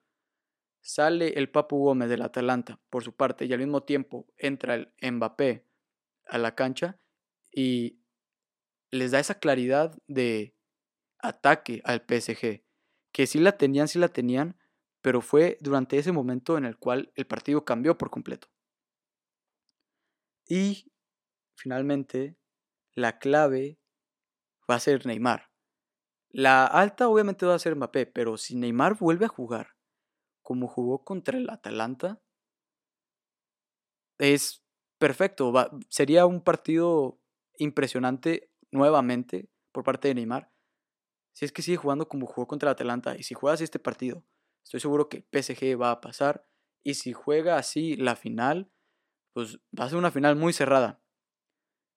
Sale 0.80 1.38
el 1.38 1.50
Papu 1.50 1.78
Gómez 1.78 2.08
del 2.08 2.22
Atalanta 2.22 2.80
por 2.90 3.04
su 3.04 3.14
parte 3.14 3.44
y 3.44 3.52
al 3.52 3.58
mismo 3.58 3.82
tiempo 3.82 4.26
entra 4.36 4.74
el 4.74 4.92
Mbappé 5.02 5.66
a 6.26 6.38
la 6.38 6.54
cancha 6.54 6.98
y 7.52 8.00
les 8.90 9.10
da 9.10 9.20
esa 9.20 9.38
claridad 9.38 9.96
de 10.06 10.54
ataque 11.18 11.82
al 11.84 12.04
PSG, 12.06 12.64
que 13.12 13.26
sí 13.26 13.38
la 13.38 13.58
tenían, 13.58 13.88
sí 13.88 13.98
la 13.98 14.08
tenían, 14.08 14.58
pero 15.02 15.20
fue 15.20 15.58
durante 15.60 15.98
ese 15.98 16.12
momento 16.12 16.56
en 16.56 16.64
el 16.64 16.78
cual 16.78 17.12
el 17.14 17.26
partido 17.26 17.64
cambió 17.64 17.98
por 17.98 18.10
completo. 18.10 18.48
Y 20.46 20.90
finalmente, 21.56 22.36
la 22.94 23.18
clave 23.18 23.78
va 24.70 24.76
a 24.76 24.80
ser 24.80 25.06
Neymar. 25.06 25.50
La 26.30 26.66
alta 26.66 27.08
obviamente 27.08 27.46
va 27.46 27.54
a 27.54 27.58
ser 27.58 27.76
Mbappé, 27.76 28.06
pero 28.06 28.36
si 28.36 28.56
Neymar 28.56 28.98
vuelve 28.98 29.26
a 29.26 29.28
jugar 29.28 29.77
como 30.48 30.66
jugó 30.66 31.04
contra 31.04 31.36
el 31.36 31.50
Atalanta, 31.50 32.22
es 34.16 34.64
perfecto. 34.98 35.52
sería 35.90 36.24
un 36.24 36.42
partido 36.42 37.20
impresionante 37.58 38.50
nuevamente 38.70 39.50
por 39.72 39.84
parte 39.84 40.08
de 40.08 40.14
Neymar. 40.14 40.50
Si 41.34 41.44
es 41.44 41.52
que 41.52 41.60
sigue 41.60 41.76
jugando 41.76 42.08
como 42.08 42.24
jugó 42.24 42.46
contra 42.46 42.70
el 42.70 42.72
Atalanta 42.72 43.14
y 43.18 43.24
si 43.24 43.34
juega 43.34 43.52
así 43.52 43.64
este 43.64 43.78
partido, 43.78 44.24
estoy 44.64 44.80
seguro 44.80 45.10
que 45.10 45.20
PSG 45.20 45.78
va 45.78 45.90
a 45.90 46.00
pasar. 46.00 46.48
Y 46.82 46.94
si 46.94 47.12
juega 47.12 47.58
así 47.58 47.96
la 47.96 48.16
final, 48.16 48.70
pues 49.34 49.58
va 49.78 49.84
a 49.84 49.90
ser 49.90 49.98
una 49.98 50.10
final 50.10 50.34
muy 50.36 50.54
cerrada. 50.54 51.02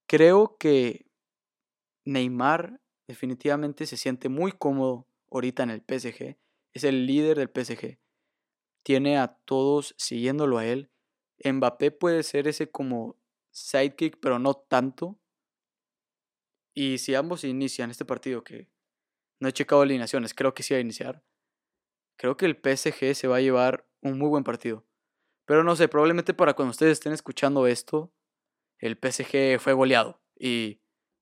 Creo 0.08 0.58
que 0.58 1.10
Neymar 2.04 2.82
definitivamente 3.08 3.86
se 3.86 3.96
siente 3.96 4.28
muy 4.28 4.52
cómodo 4.52 5.08
ahorita 5.32 5.64
en 5.64 5.70
el 5.70 5.86
PSG. 5.88 6.38
Es 6.74 6.84
el 6.84 7.06
líder 7.06 7.38
del 7.38 7.48
PSG 7.48 8.01
tiene 8.84 9.18
a 9.18 9.36
todos 9.46 9.96
siguiéndolo 9.98 10.58
a 10.58 10.66
él. 10.66 10.92
Mbappé 11.44 11.92
puede 11.92 12.24
ser 12.24 12.48
ese 12.48 12.70
como 12.70 13.18
sidekick, 13.52 14.20
pero 14.20 14.40
no 14.40 14.54
tanto. 14.54 15.20
Y 16.74 17.00
si 17.00 17.16
ambos 17.16 17.44
inician 17.44 17.92
este 17.92 18.06
partido, 18.06 18.44
que 18.44 18.70
no 19.40 19.50
he 19.50 19.54
checado 19.54 19.82
alineaciones, 19.82 20.34
creo 20.34 20.54
que 20.54 20.64
sí 20.64 20.74
va 20.74 20.78
a 20.78 20.82
iniciar. 20.82 21.24
Creo 22.18 22.38
que 22.38 22.46
el 22.46 22.56
PSG 22.56 23.16
se 23.16 23.28
va 23.28 23.38
a 23.38 23.42
llevar 23.42 23.88
un 24.02 24.18
muy 24.18 24.30
buen 24.30 24.44
partido. 24.44 24.86
Pero 25.46 25.64
no 25.64 25.76
sé, 25.76 25.88
probablemente 25.88 26.34
para 26.34 26.54
cuando 26.54 26.72
ustedes 26.72 26.94
estén 26.94 27.14
escuchando 27.14 27.68
esto, 27.68 28.14
el 28.78 28.98
PSG 28.98 29.60
fue 29.60 29.74
goleado. 29.74 30.22
Y 30.38 30.82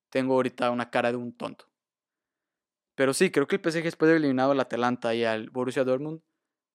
tengo 0.10 0.34
ahorita 0.36 0.72
una 0.72 0.90
cara 0.90 1.12
de 1.12 1.18
un 1.18 1.36
tonto. 1.36 1.66
Pero 2.96 3.14
sí, 3.14 3.32
creo 3.32 3.48
que 3.48 3.56
el 3.56 3.62
PSG 3.62 3.84
después 3.84 4.12
de 4.12 4.18
eliminado 4.18 4.52
al 4.52 4.60
Atalanta 4.60 5.16
y 5.16 5.24
al 5.24 5.50
Borussia 5.50 5.86
Dortmund 5.86 6.22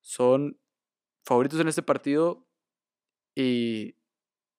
son 0.00 0.58
favoritos 1.24 1.60
en 1.60 1.68
este 1.68 1.82
partido 1.82 2.46
y 3.34 3.96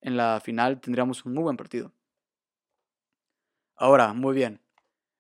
en 0.02 0.18
la 0.18 0.40
final 0.40 0.82
tendríamos 0.82 1.26
un 1.26 1.34
muy 1.34 1.44
buen 1.44 1.58
partido. 1.58 1.94
Ahora, 3.76 4.14
muy 4.14 4.34
bien. 4.34 4.62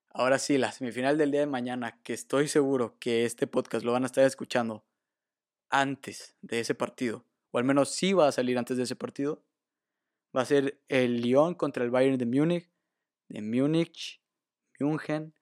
Ahora 0.09 0.39
sí, 0.39 0.57
la 0.57 0.71
semifinal 0.71 1.17
del 1.17 1.31
día 1.31 1.41
de 1.41 1.45
mañana, 1.45 1.99
que 2.03 2.13
estoy 2.13 2.47
seguro 2.47 2.97
que 2.99 3.25
este 3.25 3.47
podcast 3.47 3.83
lo 3.83 3.91
van 3.91 4.03
a 4.03 4.05
estar 4.05 4.23
escuchando 4.23 4.85
antes 5.69 6.37
de 6.41 6.61
ese 6.61 6.73
partido, 6.73 7.25
o 7.51 7.57
al 7.57 7.65
menos 7.65 7.91
sí 7.91 8.13
va 8.13 8.29
a 8.29 8.31
salir 8.31 8.57
antes 8.57 8.77
de 8.77 8.83
ese 8.83 8.95
partido, 8.95 9.43
va 10.35 10.41
a 10.41 10.45
ser 10.45 10.79
el 10.87 11.21
Lyon 11.21 11.55
contra 11.55 11.83
el 11.83 11.91
Bayern 11.91 12.17
de 12.17 12.25
Múnich, 12.25 12.69
de 13.27 13.41
Múnich, 13.41 14.21
München. 14.79 15.33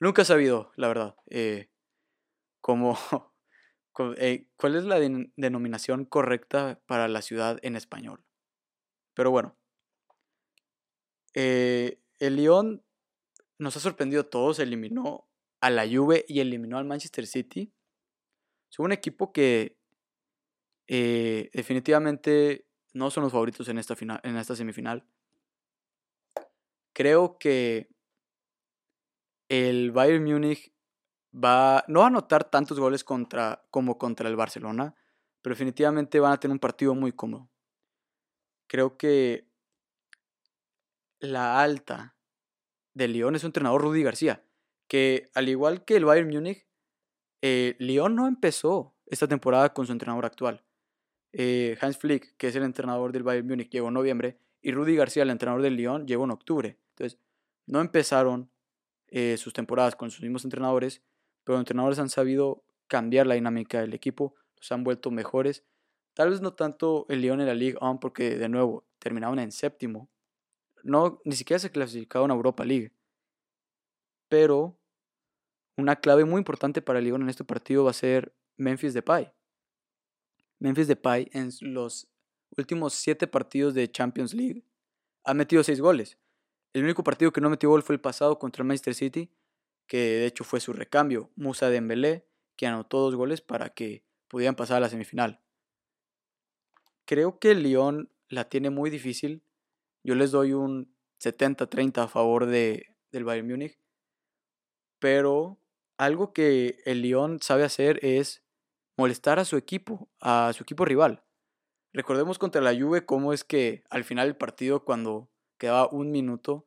Nunca 0.00 0.22
he 0.22 0.24
sabido, 0.24 0.72
la 0.74 0.88
verdad, 0.88 1.16
eh, 1.26 1.70
cómo, 2.60 2.98
¿Cuál 4.56 4.76
es 4.76 4.84
la 4.84 5.00
denominación 5.00 6.04
correcta 6.04 6.80
para 6.86 7.08
la 7.08 7.22
ciudad 7.22 7.58
en 7.62 7.74
español? 7.76 8.24
Pero 9.14 9.32
bueno, 9.32 9.56
eh, 11.34 12.00
el 12.20 12.36
Lyon 12.36 12.84
nos 13.58 13.76
ha 13.76 13.80
sorprendido 13.80 14.22
a 14.22 14.30
todos, 14.30 14.60
eliminó 14.60 15.28
a 15.60 15.70
la 15.70 15.88
Juve 15.88 16.24
y 16.28 16.40
eliminó 16.40 16.78
al 16.78 16.84
Manchester 16.84 17.26
City. 17.26 17.72
Es 18.70 18.78
un 18.78 18.92
equipo 18.92 19.32
que 19.32 19.76
eh, 20.86 21.50
definitivamente 21.52 22.66
no 22.92 23.10
son 23.10 23.24
los 23.24 23.32
favoritos 23.32 23.68
en 23.68 23.78
esta, 23.78 23.96
final, 23.96 24.20
en 24.22 24.36
esta 24.36 24.54
semifinal. 24.54 25.04
Creo 26.92 27.38
que 27.38 27.88
el 29.48 29.92
Bayern 29.92 30.24
Múnich 30.24 30.72
va, 31.42 31.84
no 31.88 32.00
va 32.00 32.06
a 32.06 32.08
anotar 32.08 32.44
tantos 32.44 32.78
goles 32.78 33.04
contra, 33.04 33.64
como 33.70 33.98
contra 33.98 34.28
el 34.28 34.36
Barcelona, 34.36 34.94
pero 35.42 35.54
definitivamente 35.54 36.20
van 36.20 36.32
a 36.32 36.40
tener 36.40 36.52
un 36.52 36.58
partido 36.58 36.94
muy 36.94 37.12
cómodo. 37.12 37.50
Creo 38.66 38.96
que 38.96 39.48
la 41.20 41.62
alta 41.62 42.16
de 42.94 43.08
Lyon 43.08 43.36
es 43.36 43.44
un 43.44 43.48
entrenador 43.48 43.82
Rudy 43.82 44.02
García, 44.02 44.44
que 44.88 45.30
al 45.34 45.48
igual 45.48 45.84
que 45.84 45.96
el 45.96 46.04
Bayern 46.04 46.28
Múnich, 46.28 46.66
eh, 47.42 47.76
Lyon 47.78 48.14
no 48.14 48.26
empezó 48.26 48.96
esta 49.06 49.28
temporada 49.28 49.72
con 49.72 49.86
su 49.86 49.92
entrenador 49.92 50.26
actual. 50.26 50.64
Eh, 51.32 51.76
Hans 51.80 51.98
Flick, 51.98 52.36
que 52.36 52.48
es 52.48 52.56
el 52.56 52.62
entrenador 52.62 53.12
del 53.12 53.22
Bayern 53.22 53.46
Múnich, 53.46 53.70
llegó 53.70 53.88
en 53.88 53.94
noviembre 53.94 54.38
y 54.60 54.72
Rudy 54.72 54.96
García, 54.96 55.22
el 55.22 55.30
entrenador 55.30 55.62
del 55.62 55.76
Lyon, 55.76 56.06
llegó 56.06 56.24
en 56.24 56.32
octubre. 56.32 56.78
Entonces, 56.90 57.20
no 57.66 57.80
empezaron 57.80 58.50
eh, 59.08 59.36
sus 59.38 59.52
temporadas 59.52 59.94
con 59.94 60.10
sus 60.10 60.22
mismos 60.22 60.44
entrenadores, 60.44 61.02
pero 61.48 61.56
los 61.56 61.62
entrenadores 61.62 61.98
han 61.98 62.10
sabido 62.10 62.62
cambiar 62.88 63.26
la 63.26 63.34
dinámica 63.34 63.80
del 63.80 63.94
equipo, 63.94 64.34
los 64.58 64.70
han 64.70 64.84
vuelto 64.84 65.10
mejores. 65.10 65.64
Tal 66.12 66.28
vez 66.28 66.42
no 66.42 66.52
tanto 66.52 67.06
el 67.08 67.22
Lyon 67.22 67.40
en 67.40 67.46
la 67.46 67.54
Ligue 67.54 67.78
1 67.80 68.00
porque 68.00 68.36
de 68.36 68.50
nuevo 68.50 68.86
terminaron 68.98 69.38
en 69.38 69.50
séptimo. 69.50 70.10
No, 70.82 71.22
ni 71.24 71.36
siquiera 71.36 71.58
se 71.58 71.70
clasificaron 71.70 72.30
a 72.30 72.34
Europa 72.34 72.66
League. 72.66 72.92
Pero 74.28 74.78
una 75.78 75.96
clave 75.96 76.26
muy 76.26 76.36
importante 76.36 76.82
para 76.82 76.98
el 76.98 77.06
Lyon 77.06 77.22
en 77.22 77.30
este 77.30 77.44
partido 77.44 77.84
va 77.84 77.92
a 77.92 77.94
ser 77.94 78.36
Memphis 78.58 78.92
Depay. 78.92 79.32
Memphis 80.58 80.86
Depay 80.86 81.30
en 81.32 81.50
los 81.62 82.10
últimos 82.58 82.92
siete 82.92 83.26
partidos 83.26 83.72
de 83.72 83.90
Champions 83.90 84.34
League 84.34 84.66
ha 85.24 85.32
metido 85.32 85.64
seis 85.64 85.80
goles. 85.80 86.18
El 86.74 86.84
único 86.84 87.02
partido 87.02 87.32
que 87.32 87.40
no 87.40 87.48
metió 87.48 87.70
gol 87.70 87.82
fue 87.82 87.94
el 87.94 88.02
pasado 88.02 88.38
contra 88.38 88.62
el 88.62 88.66
Manchester 88.68 88.94
City 88.94 89.30
que 89.88 89.96
de 89.96 90.26
hecho 90.26 90.44
fue 90.44 90.60
su 90.60 90.72
recambio, 90.72 91.30
Musa 91.34 91.70
Dembélé, 91.70 92.28
que 92.56 92.66
anotó 92.66 93.00
dos 93.00 93.16
goles 93.16 93.40
para 93.40 93.70
que 93.70 94.04
pudieran 94.28 94.54
pasar 94.54 94.76
a 94.76 94.80
la 94.80 94.88
semifinal. 94.88 95.40
Creo 97.06 97.38
que 97.38 97.52
el 97.52 97.62
Lyon 97.62 98.10
la 98.28 98.48
tiene 98.48 98.70
muy 98.70 98.90
difícil. 98.90 99.42
Yo 100.04 100.14
les 100.14 100.30
doy 100.30 100.52
un 100.52 100.94
70-30 101.20 102.04
a 102.04 102.08
favor 102.08 102.46
de, 102.46 102.94
del 103.10 103.24
Bayern 103.24 103.48
Múnich. 103.48 103.78
Pero 104.98 105.58
algo 105.96 106.32
que 106.32 106.80
el 106.84 107.02
Lyon 107.02 107.40
sabe 107.40 107.64
hacer 107.64 107.98
es 108.04 108.44
molestar 108.96 109.38
a 109.38 109.44
su 109.44 109.56
equipo, 109.56 110.10
a 110.20 110.52
su 110.54 110.62
equipo 110.62 110.84
rival. 110.84 111.24
Recordemos 111.94 112.38
contra 112.38 112.60
la 112.60 112.78
Juve 112.78 113.06
cómo 113.06 113.32
es 113.32 113.42
que 113.42 113.84
al 113.88 114.04
final 114.04 114.28
del 114.28 114.36
partido, 114.36 114.84
cuando 114.84 115.30
quedaba 115.56 115.88
un 115.88 116.10
minuto, 116.10 116.66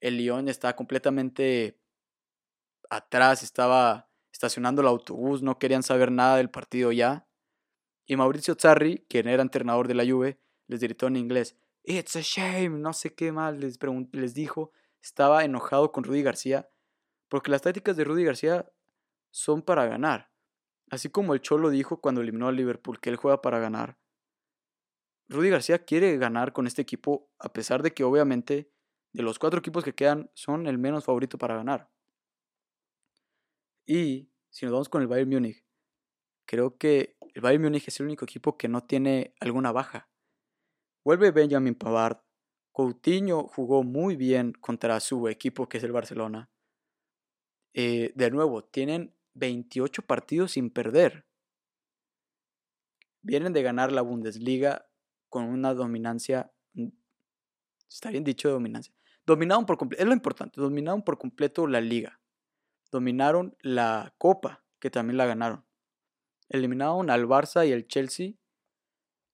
el 0.00 0.16
Lyon 0.16 0.48
estaba 0.48 0.74
completamente 0.74 1.78
atrás 2.90 3.42
estaba 3.42 4.08
estacionando 4.32 4.82
el 4.82 4.88
autobús, 4.88 5.42
no 5.42 5.58
querían 5.58 5.82
saber 5.82 6.12
nada 6.12 6.36
del 6.36 6.50
partido 6.50 6.92
ya. 6.92 7.26
Y 8.06 8.16
Mauricio 8.16 8.54
Zarri, 8.60 9.04
quien 9.08 9.28
era 9.28 9.42
entrenador 9.42 9.88
de 9.88 9.94
la 9.94 10.04
Juve, 10.04 10.38
les 10.66 10.80
gritó 10.80 11.06
en 11.06 11.16
inglés, 11.16 11.56
It's 11.82 12.16
a 12.16 12.20
shame, 12.20 12.70
no 12.70 12.92
sé 12.92 13.14
qué 13.14 13.32
más 13.32 13.56
les, 13.56 13.78
les 14.12 14.34
dijo. 14.34 14.72
Estaba 15.00 15.44
enojado 15.44 15.92
con 15.92 16.04
Rudy 16.04 16.22
García, 16.22 16.68
porque 17.28 17.50
las 17.50 17.62
tácticas 17.62 17.96
de 17.96 18.04
Rudy 18.04 18.24
García 18.24 18.70
son 19.30 19.62
para 19.62 19.86
ganar. 19.86 20.32
Así 20.90 21.08
como 21.08 21.34
el 21.34 21.40
Cholo 21.40 21.70
dijo 21.70 22.00
cuando 22.00 22.20
eliminó 22.20 22.48
al 22.48 22.56
Liverpool 22.56 23.00
que 23.00 23.10
él 23.10 23.16
juega 23.16 23.40
para 23.40 23.58
ganar. 23.58 23.98
Rudy 25.28 25.50
García 25.50 25.84
quiere 25.84 26.16
ganar 26.18 26.52
con 26.52 26.66
este 26.66 26.82
equipo, 26.82 27.30
a 27.38 27.52
pesar 27.52 27.82
de 27.82 27.92
que 27.92 28.04
obviamente 28.04 28.70
de 29.12 29.22
los 29.22 29.38
cuatro 29.38 29.58
equipos 29.58 29.82
que 29.82 29.94
quedan 29.94 30.30
son 30.34 30.66
el 30.66 30.78
menos 30.78 31.04
favorito 31.04 31.38
para 31.38 31.56
ganar. 31.56 31.90
Y 33.86 34.28
si 34.50 34.66
nos 34.66 34.72
vamos 34.72 34.88
con 34.88 35.00
el 35.00 35.08
Bayern 35.08 35.30
Múnich, 35.30 35.64
creo 36.44 36.76
que 36.76 37.16
el 37.34 37.40
Bayern 37.40 37.62
Múnich 37.62 37.86
es 37.86 38.00
el 38.00 38.06
único 38.06 38.24
equipo 38.24 38.58
que 38.58 38.68
no 38.68 38.82
tiene 38.82 39.34
alguna 39.40 39.70
baja. 39.70 40.10
Vuelve 41.04 41.30
Benjamin 41.30 41.76
Pavard. 41.76 42.18
Coutinho 42.72 43.44
jugó 43.44 43.84
muy 43.84 44.16
bien 44.16 44.52
contra 44.52 44.98
su 45.00 45.28
equipo 45.28 45.68
que 45.68 45.78
es 45.78 45.84
el 45.84 45.92
Barcelona. 45.92 46.50
Eh, 47.72 48.12
de 48.14 48.30
nuevo, 48.30 48.64
tienen 48.64 49.14
28 49.34 50.02
partidos 50.02 50.52
sin 50.52 50.70
perder. 50.70 51.26
Vienen 53.22 53.52
de 53.52 53.62
ganar 53.62 53.92
la 53.92 54.02
Bundesliga 54.02 54.88
con 55.28 55.44
una 55.44 55.74
dominancia. 55.74 56.52
Mm, 56.74 56.88
está 57.88 58.10
bien 58.10 58.24
dicho 58.24 58.50
dominancia. 58.50 58.94
Dominaron 59.24 59.64
por 59.64 59.78
completo, 59.78 60.02
es 60.02 60.08
lo 60.08 60.14
importante, 60.14 60.60
dominaron 60.60 61.02
por 61.02 61.18
completo 61.18 61.66
la 61.66 61.80
liga. 61.80 62.20
Dominaron 62.96 63.54
la 63.60 64.14
Copa, 64.16 64.64
que 64.80 64.88
también 64.88 65.18
la 65.18 65.26
ganaron. 65.26 65.66
Eliminaron 66.48 67.10
al 67.10 67.26
Barça 67.26 67.68
y 67.68 67.72
el 67.72 67.86
Chelsea. 67.86 68.36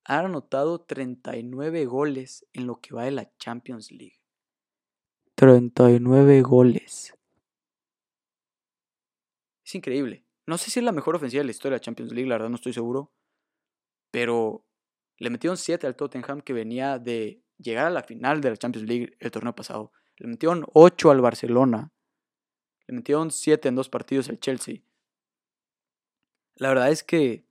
Han 0.04 0.24
anotado 0.24 0.80
39 0.80 1.86
goles 1.86 2.44
en 2.52 2.66
lo 2.66 2.80
que 2.80 2.92
va 2.92 3.04
de 3.04 3.12
la 3.12 3.32
Champions 3.36 3.92
League. 3.92 4.20
39 5.36 6.42
goles. 6.42 7.14
Es 9.64 9.74
increíble. 9.76 10.26
No 10.44 10.58
sé 10.58 10.72
si 10.72 10.80
es 10.80 10.84
la 10.84 10.90
mejor 10.90 11.14
ofensiva 11.14 11.42
de 11.42 11.44
la 11.44 11.52
historia 11.52 11.76
de 11.76 11.78
la 11.78 11.84
Champions 11.84 12.10
League, 12.10 12.28
la 12.28 12.34
verdad 12.34 12.48
no 12.48 12.56
estoy 12.56 12.72
seguro. 12.72 13.12
Pero 14.10 14.66
le 15.18 15.30
metieron 15.30 15.56
7 15.56 15.86
al 15.86 15.94
Tottenham 15.94 16.40
que 16.40 16.52
venía 16.52 16.98
de 16.98 17.44
llegar 17.58 17.86
a 17.86 17.90
la 17.90 18.02
final 18.02 18.40
de 18.40 18.50
la 18.50 18.56
Champions 18.56 18.88
League 18.88 19.16
el 19.20 19.30
torneo 19.30 19.54
pasado. 19.54 19.92
Le 20.16 20.26
metieron 20.26 20.66
8 20.72 21.12
al 21.12 21.20
Barcelona. 21.20 21.92
Le 22.86 22.94
metieron 22.94 23.30
7 23.30 23.68
en 23.68 23.74
dos 23.74 23.88
partidos 23.88 24.28
al 24.28 24.40
Chelsea. 24.40 24.82
La 26.56 26.68
verdad 26.68 26.90
es 26.90 27.02
que 27.02 27.44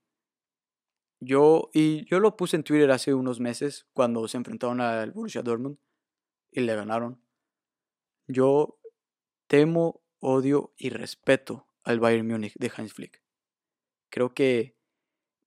yo, 1.20 1.70
y 1.74 2.06
yo 2.06 2.20
lo 2.20 2.36
puse 2.36 2.56
en 2.56 2.63
Twitter 2.63 2.89
hace 2.91 3.13
unos 3.13 3.39
meses 3.39 3.86
cuando 3.94 4.28
se 4.28 4.38
enfrentaron 4.38 4.82
al 4.82 5.12
Borussia 5.12 5.41
Dortmund 5.41 5.78
y 6.52 6.62
le 6.62 6.76
ganaron. 6.76 7.22
Yo 8.28 8.80
temo, 9.48 10.02
odio 10.20 10.74
y 10.78 10.89
respeto 10.89 11.67
al 11.84 12.00
Bayern 12.00 12.28
Múnich 12.28 12.54
de 12.58 12.72
Heinz 12.76 12.94
Flick. 12.94 13.22
Creo 14.10 14.34
que 14.34 14.76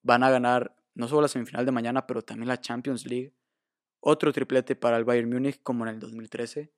van 0.03 0.23
a 0.23 0.31
ganar 0.31 0.77
no 0.94 1.09
solo 1.09 1.23
la 1.23 1.29
semifinal 1.29 1.66
de 1.66 1.73
mañana, 1.73 2.07
pero 2.07 2.23
también 2.23 2.49
la 2.49 2.61
Champions 2.61 3.07
League. 3.07 3.35
Otro 4.01 4.33
triplete 4.33 4.77
para 4.77 4.97
el 4.97 5.05
Bayern 5.05 5.29
Múnich 5.31 5.61
como 5.62 5.85
en 5.85 5.94
el 5.94 6.01
2013. 6.01 6.73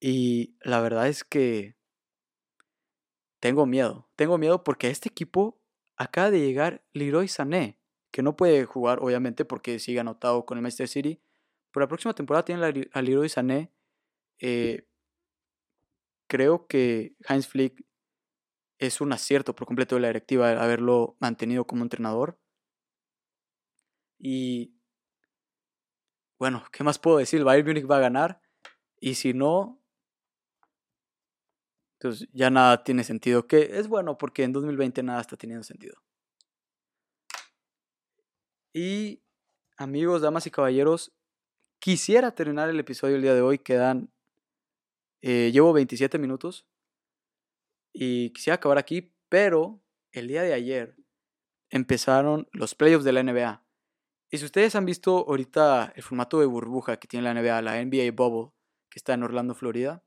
Y 0.00 0.56
la 0.62 0.80
verdad 0.80 1.08
es 1.08 1.24
que 1.24 1.76
tengo 3.38 3.66
miedo. 3.66 4.10
Tengo 4.16 4.38
miedo 4.38 4.64
porque 4.64 4.88
este 4.88 5.08
equipo 5.08 5.60
acaba 5.96 6.30
de 6.30 6.40
llegar 6.40 6.84
Leroy 6.92 7.28
Sané, 7.28 7.78
que 8.10 8.22
no 8.22 8.36
puede 8.36 8.64
jugar 8.64 9.00
obviamente 9.00 9.44
porque 9.44 9.78
sigue 9.78 10.00
anotado 10.00 10.46
con 10.46 10.56
el 10.58 10.62
Manchester 10.62 10.88
City. 10.88 11.22
Pero 11.70 11.84
la 11.84 11.88
próxima 11.88 12.14
temporada 12.14 12.44
tiene 12.44 12.88
a 12.92 13.02
Leroy 13.02 13.28
Sané. 13.28 13.72
Eh, 14.38 14.88
creo 16.26 16.66
que 16.66 17.14
Heinz 17.28 17.46
Flick 17.46 17.84
es 18.78 19.02
un 19.02 19.12
acierto 19.12 19.54
por 19.54 19.66
completo 19.66 19.96
de 19.96 20.00
la 20.00 20.08
directiva 20.08 20.50
haberlo 20.50 21.16
mantenido 21.20 21.66
como 21.66 21.82
entrenador. 21.82 22.40
Y 24.18 24.74
bueno, 26.38 26.64
¿qué 26.72 26.82
más 26.82 26.98
puedo 26.98 27.18
decir? 27.18 27.44
Bayern 27.44 27.68
Munich 27.68 27.90
va 27.90 27.98
a 27.98 28.00
ganar. 28.00 28.40
Y 28.98 29.14
si 29.14 29.34
no, 29.34 29.79
entonces 32.00 32.28
ya 32.32 32.48
nada 32.48 32.82
tiene 32.82 33.04
sentido. 33.04 33.46
Que 33.46 33.78
es 33.78 33.86
bueno 33.86 34.16
porque 34.16 34.42
en 34.42 34.54
2020 34.54 35.02
nada 35.02 35.20
está 35.20 35.36
teniendo 35.36 35.62
sentido. 35.62 36.02
Y 38.72 39.22
amigos, 39.76 40.22
damas 40.22 40.46
y 40.46 40.50
caballeros, 40.50 41.12
quisiera 41.78 42.34
terminar 42.34 42.70
el 42.70 42.80
episodio 42.80 43.16
el 43.16 43.22
día 43.22 43.34
de 43.34 43.42
hoy. 43.42 43.58
Quedan. 43.58 44.10
Eh, 45.20 45.50
llevo 45.52 45.74
27 45.74 46.18
minutos. 46.18 46.66
Y 47.92 48.30
quisiera 48.30 48.54
acabar 48.54 48.78
aquí, 48.78 49.12
pero 49.28 49.82
el 50.12 50.28
día 50.28 50.42
de 50.42 50.54
ayer 50.54 50.96
empezaron 51.68 52.48
los 52.52 52.74
playoffs 52.74 53.04
de 53.04 53.12
la 53.12 53.22
NBA. 53.22 53.62
Y 54.30 54.38
si 54.38 54.46
ustedes 54.46 54.74
han 54.74 54.86
visto 54.86 55.26
ahorita 55.28 55.92
el 55.94 56.02
formato 56.02 56.40
de 56.40 56.46
burbuja 56.46 56.96
que 56.96 57.08
tiene 57.08 57.24
la 57.24 57.34
NBA, 57.34 57.60
la 57.60 57.84
NBA 57.84 58.12
Bubble, 58.12 58.52
que 58.88 58.98
está 58.98 59.12
en 59.12 59.24
Orlando, 59.24 59.54
Florida, 59.54 60.02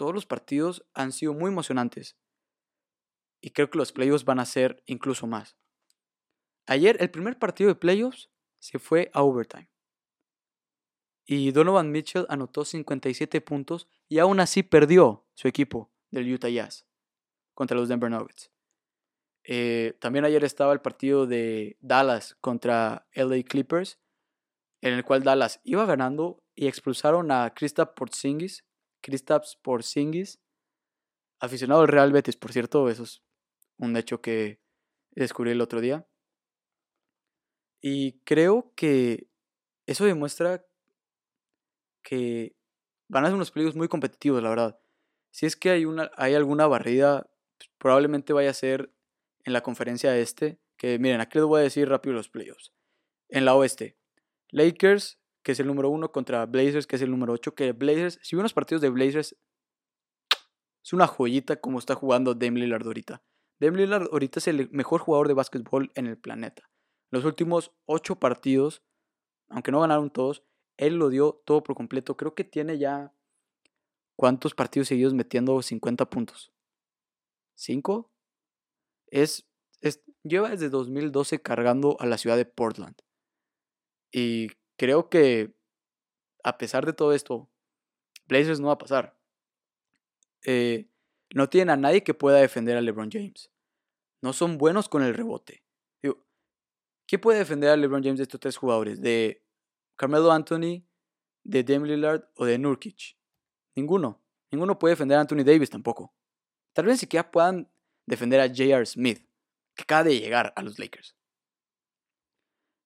todos 0.00 0.14
los 0.14 0.24
partidos 0.24 0.82
han 0.94 1.12
sido 1.12 1.34
muy 1.34 1.50
emocionantes. 1.50 2.16
Y 3.42 3.50
creo 3.50 3.68
que 3.68 3.76
los 3.76 3.92
playoffs 3.92 4.24
van 4.24 4.38
a 4.38 4.46
ser 4.46 4.82
incluso 4.86 5.26
más. 5.26 5.58
Ayer 6.64 6.96
el 7.00 7.10
primer 7.10 7.38
partido 7.38 7.68
de 7.68 7.74
playoffs 7.74 8.30
se 8.60 8.78
fue 8.78 9.10
a 9.12 9.22
overtime. 9.22 9.68
Y 11.26 11.52
Donovan 11.52 11.92
Mitchell 11.92 12.24
anotó 12.30 12.64
57 12.64 13.42
puntos 13.42 13.88
y 14.08 14.20
aún 14.20 14.40
así 14.40 14.62
perdió 14.62 15.26
su 15.34 15.48
equipo 15.48 15.92
del 16.10 16.32
Utah 16.32 16.48
Jazz 16.48 16.86
contra 17.52 17.76
los 17.76 17.90
Denver 17.90 18.10
Nuggets. 18.10 18.50
Eh, 19.44 19.98
también 20.00 20.24
ayer 20.24 20.44
estaba 20.44 20.72
el 20.72 20.80
partido 20.80 21.26
de 21.26 21.76
Dallas 21.82 22.38
contra 22.40 23.06
LA 23.12 23.42
Clippers, 23.42 23.98
en 24.80 24.94
el 24.94 25.04
cual 25.04 25.24
Dallas 25.24 25.60
iba 25.62 25.84
ganando 25.84 26.42
y 26.54 26.68
expulsaron 26.68 27.30
a 27.30 27.52
Kristaps 27.52 27.92
Porzingis, 27.94 28.64
Kristaps 29.00 29.56
Porzingis, 29.62 30.40
aficionado 31.38 31.82
al 31.82 31.88
Real 31.88 32.12
Betis, 32.12 32.36
por 32.36 32.52
cierto, 32.52 32.88
eso 32.88 33.02
es 33.04 33.22
un 33.78 33.96
hecho 33.96 34.20
que 34.20 34.60
descubrí 35.12 35.50
el 35.52 35.60
otro 35.60 35.80
día. 35.80 36.06
Y 37.80 38.20
creo 38.24 38.72
que 38.76 39.28
eso 39.86 40.04
demuestra 40.04 40.66
que 42.02 42.54
van 43.08 43.24
a 43.24 43.28
ser 43.28 43.34
unos 43.34 43.50
peligros 43.50 43.76
muy 43.76 43.88
competitivos, 43.88 44.42
la 44.42 44.50
verdad. 44.50 44.80
Si 45.30 45.46
es 45.46 45.56
que 45.56 45.70
hay, 45.70 45.84
una, 45.84 46.10
hay 46.16 46.34
alguna 46.34 46.66
barrida, 46.66 47.30
pues, 47.58 47.70
probablemente 47.78 48.32
vaya 48.32 48.50
a 48.50 48.54
ser 48.54 48.92
en 49.44 49.52
la 49.52 49.62
conferencia 49.62 50.16
este, 50.16 50.60
que 50.76 50.98
miren, 50.98 51.20
aquí 51.20 51.38
les 51.38 51.46
voy 51.46 51.60
a 51.60 51.64
decir 51.64 51.88
rápido 51.88 52.14
los 52.14 52.28
playoffs. 52.28 52.72
En 53.28 53.44
la 53.44 53.54
oeste, 53.54 53.96
Lakers, 54.50 55.19
que 55.42 55.52
es 55.52 55.60
el 55.60 55.66
número 55.66 55.90
uno, 55.90 56.12
contra 56.12 56.46
Blazers, 56.46 56.86
que 56.86 56.96
es 56.96 57.02
el 57.02 57.10
número 57.10 57.32
8, 57.32 57.54
que 57.54 57.72
Blazers, 57.72 58.18
si 58.22 58.36
ven 58.36 58.42
los 58.42 58.52
partidos 58.52 58.82
de 58.82 58.90
Blazers, 58.90 59.36
es 60.84 60.92
una 60.92 61.06
joyita 61.06 61.60
como 61.60 61.78
está 61.78 61.94
jugando 61.94 62.34
Dame 62.34 62.60
Lillard 62.60 62.86
ahorita. 62.86 63.22
Dame 63.60 63.78
Lillard 63.78 64.08
ahorita 64.10 64.38
es 64.38 64.48
el 64.48 64.70
mejor 64.70 65.00
jugador 65.00 65.28
de 65.28 65.34
básquetbol 65.34 65.92
en 65.94 66.06
el 66.06 66.18
planeta. 66.18 66.70
Los 67.10 67.24
últimos 67.24 67.72
ocho 67.86 68.16
partidos, 68.16 68.82
aunque 69.48 69.72
no 69.72 69.80
ganaron 69.80 70.10
todos, 70.10 70.44
él 70.76 70.96
lo 70.96 71.08
dio 71.08 71.42
todo 71.44 71.62
por 71.62 71.76
completo. 71.76 72.16
Creo 72.16 72.34
que 72.34 72.44
tiene 72.44 72.78
ya 72.78 73.12
¿Cuántos 74.20 74.54
partidos 74.54 74.88
seguidos 74.88 75.14
metiendo 75.14 75.62
50 75.62 76.10
puntos? 76.10 76.52
¿Cinco? 77.54 78.12
Es, 79.06 79.48
es, 79.80 80.02
lleva 80.22 80.50
desde 80.50 80.68
2012 80.68 81.40
cargando 81.40 81.96
a 82.00 82.04
la 82.04 82.18
ciudad 82.18 82.36
de 82.36 82.44
Portland. 82.44 82.96
Y 84.12 84.48
creo 84.80 85.10
que 85.10 85.54
a 86.42 86.56
pesar 86.56 86.86
de 86.86 86.94
todo 86.94 87.12
esto, 87.12 87.50
Blazers 88.26 88.60
no 88.60 88.68
va 88.68 88.72
a 88.72 88.78
pasar. 88.78 89.14
Eh, 90.46 90.88
no 91.34 91.50
tienen 91.50 91.68
a 91.68 91.76
nadie 91.76 92.02
que 92.02 92.14
pueda 92.14 92.38
defender 92.38 92.78
a 92.78 92.80
LeBron 92.80 93.10
James. 93.12 93.52
No 94.22 94.32
son 94.32 94.56
buenos 94.56 94.88
con 94.88 95.02
el 95.02 95.12
rebote. 95.12 95.62
Digo, 96.02 96.24
¿Quién 97.06 97.20
puede 97.20 97.40
defender 97.40 97.68
a 97.68 97.76
LeBron 97.76 98.02
James 98.02 98.16
de 98.16 98.22
estos 98.22 98.40
tres 98.40 98.56
jugadores? 98.56 99.02
¿De 99.02 99.44
Carmelo 99.96 100.32
Anthony, 100.32 100.82
de 101.44 101.62
Dame 101.62 101.86
Lillard 101.86 102.30
o 102.36 102.46
de 102.46 102.56
Nurkic? 102.56 103.18
Ninguno. 103.76 104.24
Ninguno 104.50 104.78
puede 104.78 104.94
defender 104.94 105.18
a 105.18 105.20
Anthony 105.20 105.44
Davis 105.44 105.68
tampoco. 105.68 106.14
Tal 106.72 106.86
vez 106.86 107.00
siquiera 107.00 107.30
puedan 107.30 107.70
defender 108.06 108.40
a 108.40 108.48
J.R. 108.48 108.86
Smith, 108.86 109.28
que 109.74 109.82
acaba 109.82 110.04
de 110.04 110.18
llegar 110.18 110.54
a 110.56 110.62
los 110.62 110.78
Lakers. 110.78 111.14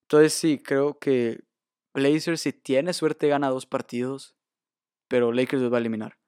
Entonces 0.09 0.33
sí, 0.33 0.59
creo 0.59 0.99
que 0.99 1.44
Blazers 1.95 2.41
si 2.41 2.51
tiene 2.51 2.93
suerte 2.93 3.29
gana 3.29 3.49
dos 3.49 3.65
partidos, 3.65 4.35
pero 5.07 5.31
Lakers 5.31 5.61
los 5.61 5.71
va 5.71 5.77
a 5.77 5.79
eliminar. 5.79 6.19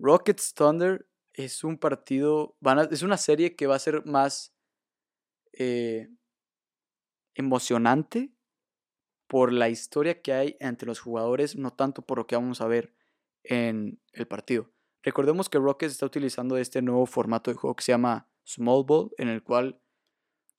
Rockets 0.00 0.52
Thunder 0.52 1.08
es 1.32 1.62
un 1.62 1.78
partido, 1.78 2.56
es 2.90 3.02
una 3.02 3.16
serie 3.16 3.54
que 3.54 3.68
va 3.68 3.76
a 3.76 3.78
ser 3.78 4.04
más 4.04 4.52
eh, 5.52 6.08
emocionante 7.34 8.32
por 9.28 9.52
la 9.52 9.68
historia 9.68 10.20
que 10.20 10.32
hay 10.32 10.56
entre 10.58 10.88
los 10.88 10.98
jugadores, 10.98 11.56
no 11.56 11.72
tanto 11.72 12.02
por 12.02 12.18
lo 12.18 12.26
que 12.26 12.34
vamos 12.34 12.60
a 12.60 12.66
ver 12.66 12.96
en 13.44 14.02
el 14.12 14.26
partido. 14.26 14.72
Recordemos 15.04 15.48
que 15.48 15.58
Rockets 15.58 15.92
está 15.92 16.06
utilizando 16.06 16.56
este 16.56 16.82
nuevo 16.82 17.06
formato 17.06 17.52
de 17.52 17.56
juego 17.56 17.76
que 17.76 17.84
se 17.84 17.92
llama 17.92 18.28
Small 18.44 18.84
Ball, 18.84 19.12
en 19.18 19.28
el 19.28 19.44
cual 19.44 19.80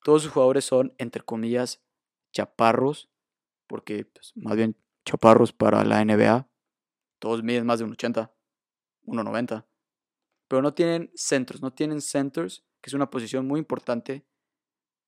todos 0.03 0.23
sus 0.23 0.31
jugadores 0.31 0.63
son, 0.63 0.95
entre 0.97 1.21
comillas, 1.21 1.83
chaparros, 2.31 3.12
porque 3.73 4.05
pues, 4.05 4.33
más 4.35 4.55
bien 4.55 4.77
chaparros 5.03 5.51
para 5.51 5.83
la 5.83 6.05
NBA. 6.05 6.47
Todos 7.17 7.41
miden 7.41 7.65
más 7.65 7.79
de 7.79 7.85
un 7.85 7.93
80, 7.93 8.31
1,90. 9.07 9.65
Pero 10.47 10.61
no 10.61 10.75
tienen 10.75 11.09
centros, 11.15 11.59
no 11.63 11.73
tienen 11.73 11.99
centers, 11.99 12.63
que 12.81 12.91
es 12.91 12.93
una 12.93 13.09
posición 13.09 13.47
muy 13.47 13.59
importante 13.59 14.27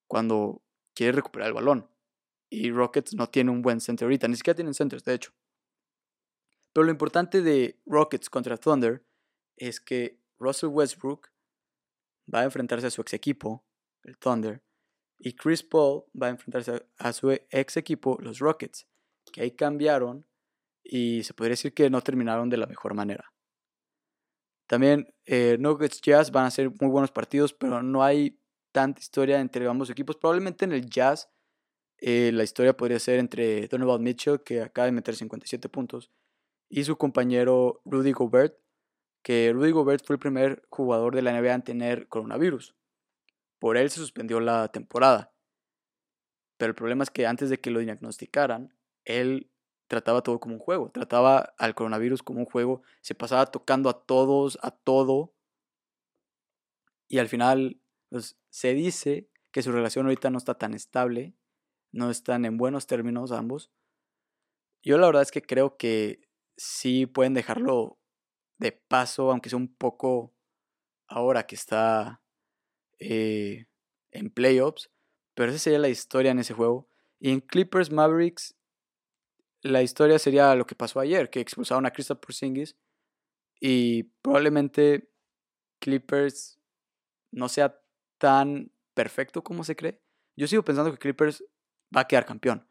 cuando 0.08 0.64
quieres 0.96 1.16
recuperar 1.16 1.50
el 1.50 1.54
balón. 1.54 1.92
Y 2.50 2.72
Rockets 2.72 3.14
no 3.14 3.30
tiene 3.30 3.52
un 3.52 3.62
buen 3.62 3.80
center 3.80 4.08
ahorita, 4.08 4.28
ni 4.28 4.36
siquiera 4.36 4.56
tienen 4.56 4.74
centers, 4.74 5.04
de 5.04 5.14
hecho. 5.14 5.32
Pero 6.74 6.86
lo 6.86 6.92
importante 6.92 7.44
de 7.44 7.80
Rockets 7.86 8.32
contra 8.32 8.58
Thunder 8.58 9.06
es 9.58 9.80
que 9.80 10.20
Russell 10.40 10.70
Westbrook 10.70 11.30
va 12.34 12.40
a 12.40 12.46
enfrentarse 12.46 12.88
a 12.88 12.90
su 12.90 13.02
ex 13.02 13.14
equipo, 13.14 13.64
el 14.02 14.18
Thunder, 14.18 14.64
y 15.18 15.34
Chris 15.34 15.64
Paul 15.64 16.04
va 16.20 16.28
a 16.28 16.32
enfrentarse 16.32 16.86
a 16.98 17.14
su 17.14 17.32
ex 17.32 17.78
equipo, 17.78 18.18
los 18.22 18.40
Rockets, 18.40 18.88
que 19.32 19.42
ahí 19.42 19.52
cambiaron 19.52 20.26
y 20.84 21.24
se 21.24 21.34
podría 21.34 21.54
decir 21.54 21.74
que 21.74 21.90
no 21.90 22.02
terminaron 22.02 22.50
de 22.50 22.58
la 22.58 22.68
mejor 22.68 22.94
manera. 22.94 23.34
También 24.68 25.14
eh, 25.26 25.58
Nuggets 25.60 26.02
Jazz 26.02 26.32
van 26.32 26.46
a 26.46 26.52
ser 26.52 26.70
muy 26.82 26.90
buenos 26.90 27.12
partidos, 27.12 27.54
pero 27.54 27.84
no 27.84 28.04
hay 28.04 28.40
tanta 28.72 29.00
historia 29.00 29.40
entre 29.40 29.68
ambos 29.68 29.90
equipos. 29.90 30.18
Probablemente 30.18 30.66
en 30.66 30.74
el 30.74 30.90
Jazz 30.90 31.30
eh, 31.98 32.32
la 32.34 32.44
historia 32.44 32.76
podría 32.76 33.00
ser 33.00 33.20
entre 33.20 33.68
Donovan 33.68 34.04
Mitchell, 34.04 34.42
que 34.44 34.62
acaba 34.62 34.86
de 34.86 34.92
meter 34.92 35.16
57 35.16 35.70
puntos, 35.70 36.12
y 36.70 36.84
su 36.84 36.98
compañero 36.98 37.82
Rudy 37.86 38.12
Gobert, 38.12 38.58
que 39.24 39.52
Rudy 39.54 39.72
Gobert 39.72 40.06
fue 40.06 40.16
el 40.16 40.20
primer 40.20 40.64
jugador 40.70 41.16
de 41.16 41.22
la 41.22 41.40
NBA 41.40 41.54
en 41.54 41.64
tener 41.64 42.08
coronavirus. 42.08 42.76
Por 43.66 43.78
él 43.78 43.90
se 43.90 44.00
suspendió 44.00 44.40
la 44.40 44.68
temporada. 44.68 45.34
Pero 46.56 46.70
el 46.70 46.76
problema 46.76 47.04
es 47.04 47.10
que 47.10 47.26
antes 47.26 47.50
de 47.50 47.60
que 47.60 47.72
lo 47.72 47.80
diagnosticaran, 47.80 48.78
él 49.06 49.50
trataba 49.88 50.22
todo 50.22 50.40
como 50.40 50.54
un 50.54 50.60
juego, 50.60 50.92
trataba 50.92 51.56
al 51.58 51.74
coronavirus 51.74 52.22
como 52.22 52.42
un 52.42 52.46
juego, 52.46 52.84
se 53.02 53.16
pasaba 53.16 53.48
tocando 53.48 53.90
a 53.90 54.06
todos, 54.06 54.60
a 54.62 54.70
todo. 54.70 55.34
Y 57.08 57.18
al 57.18 57.28
final 57.28 57.82
pues, 58.10 58.38
se 58.52 58.76
dice 58.76 59.32
que 59.52 59.64
su 59.64 59.72
relación 59.72 60.06
ahorita 60.06 60.30
no 60.30 60.38
está 60.38 60.60
tan 60.60 60.76
estable, 60.76 61.36
no 61.92 62.12
están 62.12 62.46
en 62.46 62.58
buenos 62.58 62.86
términos 62.86 63.32
ambos. 63.32 63.72
Yo 64.84 65.00
la 65.00 65.08
verdad 65.08 65.24
es 65.24 65.32
que 65.32 65.42
creo 65.42 65.76
que 65.76 66.30
sí 66.56 67.08
pueden 67.08 67.34
dejarlo 67.34 67.98
de 68.60 68.74
paso, 68.74 69.32
aunque 69.32 69.50
sea 69.50 69.58
un 69.58 69.74
poco 69.74 70.36
ahora 71.08 71.48
que 71.48 71.56
está 71.56 72.22
eh, 73.00 73.66
en 74.12 74.30
playoffs, 74.30 74.90
pero 75.34 75.52
esa 75.52 75.60
sería 75.60 75.80
la 75.80 75.90
historia 75.90 76.32
en 76.32 76.40
ese 76.40 76.54
juego. 76.54 76.90
Y 77.20 77.32
en 77.32 77.42
Clippers 77.42 77.92
Mavericks, 77.92 78.56
la 79.62 79.82
historia 79.82 80.20
sería 80.20 80.54
lo 80.56 80.66
que 80.66 80.76
pasó 80.76 81.00
ayer, 81.00 81.30
que 81.30 81.40
expulsaron 81.40 81.86
a 81.86 81.92
Kristaps 81.92 82.22
Porzingis 82.22 82.78
y 83.60 84.04
probablemente 84.22 85.10
Clippers 85.80 86.60
no 87.32 87.50
sea 87.50 87.80
tan 88.18 88.72
perfecto 88.94 89.44
como 89.44 89.64
se 89.64 89.76
cree. 89.76 90.02
Yo 90.36 90.48
sigo 90.48 90.64
pensando 90.64 90.92
que 90.92 90.98
Clippers 90.98 91.44
va 91.96 92.02
a 92.02 92.08
quedar 92.08 92.26
campeón. 92.26 92.68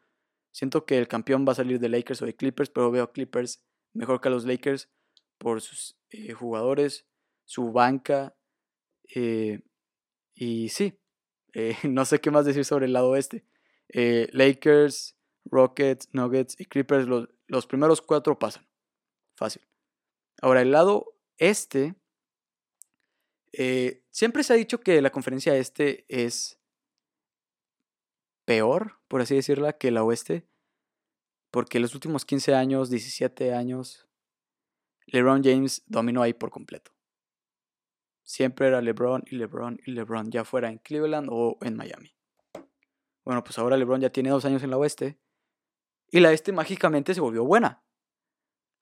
Siento 0.51 0.85
que 0.85 0.97
el 0.97 1.07
campeón 1.07 1.45
va 1.47 1.51
a 1.51 1.55
salir 1.55 1.79
de 1.79 1.89
Lakers 1.89 2.21
o 2.21 2.25
de 2.25 2.35
Clippers, 2.35 2.69
pero 2.69 2.91
veo 2.91 3.11
Clippers 3.11 3.63
mejor 3.93 4.21
que 4.21 4.29
a 4.29 4.31
los 4.31 4.45
Lakers 4.45 4.89
por 5.37 5.61
sus 5.61 5.97
eh, 6.11 6.33
jugadores, 6.33 7.07
su 7.43 7.71
banca. 7.71 8.35
Eh, 9.13 9.61
y 10.35 10.69
sí, 10.69 10.99
eh, 11.53 11.75
no 11.83 12.05
sé 12.05 12.21
qué 12.21 12.29
más 12.29 12.45
decir 12.45 12.65
sobre 12.65 12.85
el 12.85 12.93
lado 12.93 13.15
este. 13.15 13.45
Lakers, 13.87 15.15
Rockets, 15.45 16.09
Nuggets 16.11 16.59
y 16.59 16.65
Clippers, 16.65 17.07
los, 17.07 17.29
los 17.47 17.65
primeros 17.65 18.01
cuatro 18.01 18.37
pasan. 18.37 18.67
Fácil. 19.37 19.61
Ahora, 20.41 20.61
el 20.61 20.71
lado 20.71 21.15
este, 21.37 21.95
siempre 24.11 24.43
se 24.43 24.53
ha 24.53 24.55
dicho 24.55 24.81
que 24.81 25.01
la 25.01 25.11
conferencia 25.11 25.55
este 25.55 26.05
es 26.09 26.59
peor, 28.45 28.99
por 29.07 29.21
así 29.21 29.35
decirla, 29.35 29.73
que 29.73 29.91
la 29.91 30.03
oeste. 30.03 30.47
Porque 31.51 31.79
los 31.79 31.93
últimos 31.95 32.25
15 32.25 32.53
años, 32.53 32.89
17 32.89 33.53
años, 33.53 34.07
LeBron 35.07 35.43
James 35.43 35.83
dominó 35.87 36.21
ahí 36.21 36.33
por 36.33 36.51
completo. 36.51 36.94
Siempre 38.25 38.67
era 38.67 38.81
LeBron 38.81 39.23
y 39.27 39.35
LeBron 39.35 39.79
y 39.85 39.91
LeBron, 39.91 40.31
ya 40.31 40.43
fuera 40.43 40.69
en 40.69 40.79
Cleveland 40.79 41.29
o 41.31 41.57
en 41.61 41.75
Miami. 41.75 42.15
Bueno, 43.23 43.43
pues 43.43 43.57
ahora 43.59 43.77
LeBron 43.77 44.01
ya 44.01 44.09
tiene 44.09 44.31
dos 44.31 44.45
años 44.45 44.63
en 44.63 44.71
la 44.71 44.77
oeste. 44.77 45.19
Y 46.09 46.19
la 46.19 46.33
este 46.33 46.51
mágicamente 46.51 47.13
se 47.13 47.21
volvió 47.21 47.45
buena. 47.45 47.83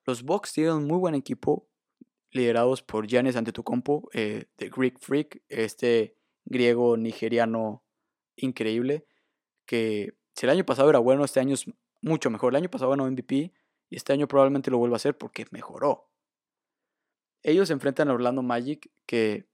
Los 0.06 0.24
Bucks 0.24 0.54
tienen 0.54 0.74
un 0.74 0.88
muy 0.88 0.98
buen 0.98 1.14
equipo, 1.14 1.70
liderados 2.32 2.82
por 2.82 3.06
Giannis 3.06 3.36
Antetokounmpo, 3.36 4.10
eh, 4.14 4.46
de 4.58 4.70
Greek 4.70 5.00
Freak, 5.00 5.42
este 5.50 6.18
griego 6.46 6.96
nigeriano 6.96 7.84
increíble, 8.38 9.06
que 9.66 10.18
si 10.36 10.46
el 10.46 10.52
año 10.52 10.66
pasado 10.66 10.90
era 10.90 11.00
bueno, 11.00 11.26
este 11.26 11.42
año 11.42 11.54
es 11.54 11.66
mucho 12.02 12.30
mejor. 12.30 12.54
El 12.54 12.58
año 12.58 12.70
pasado 12.70 12.92
ganó 12.92 13.10
MVP 13.10 13.54
y 13.90 13.96
este 13.96 14.14
año 14.14 14.28
probablemente 14.28 14.72
lo 14.72 14.78
vuelva 14.78 14.96
a 14.96 14.98
hacer 14.98 15.18
porque 15.18 15.46
mejoró. 15.52 16.13
Ellos 17.44 17.70
enfrentan 17.70 18.10
a 18.10 18.14
Orlando 18.14 18.42
Magic, 18.42 18.90
que 19.06 19.48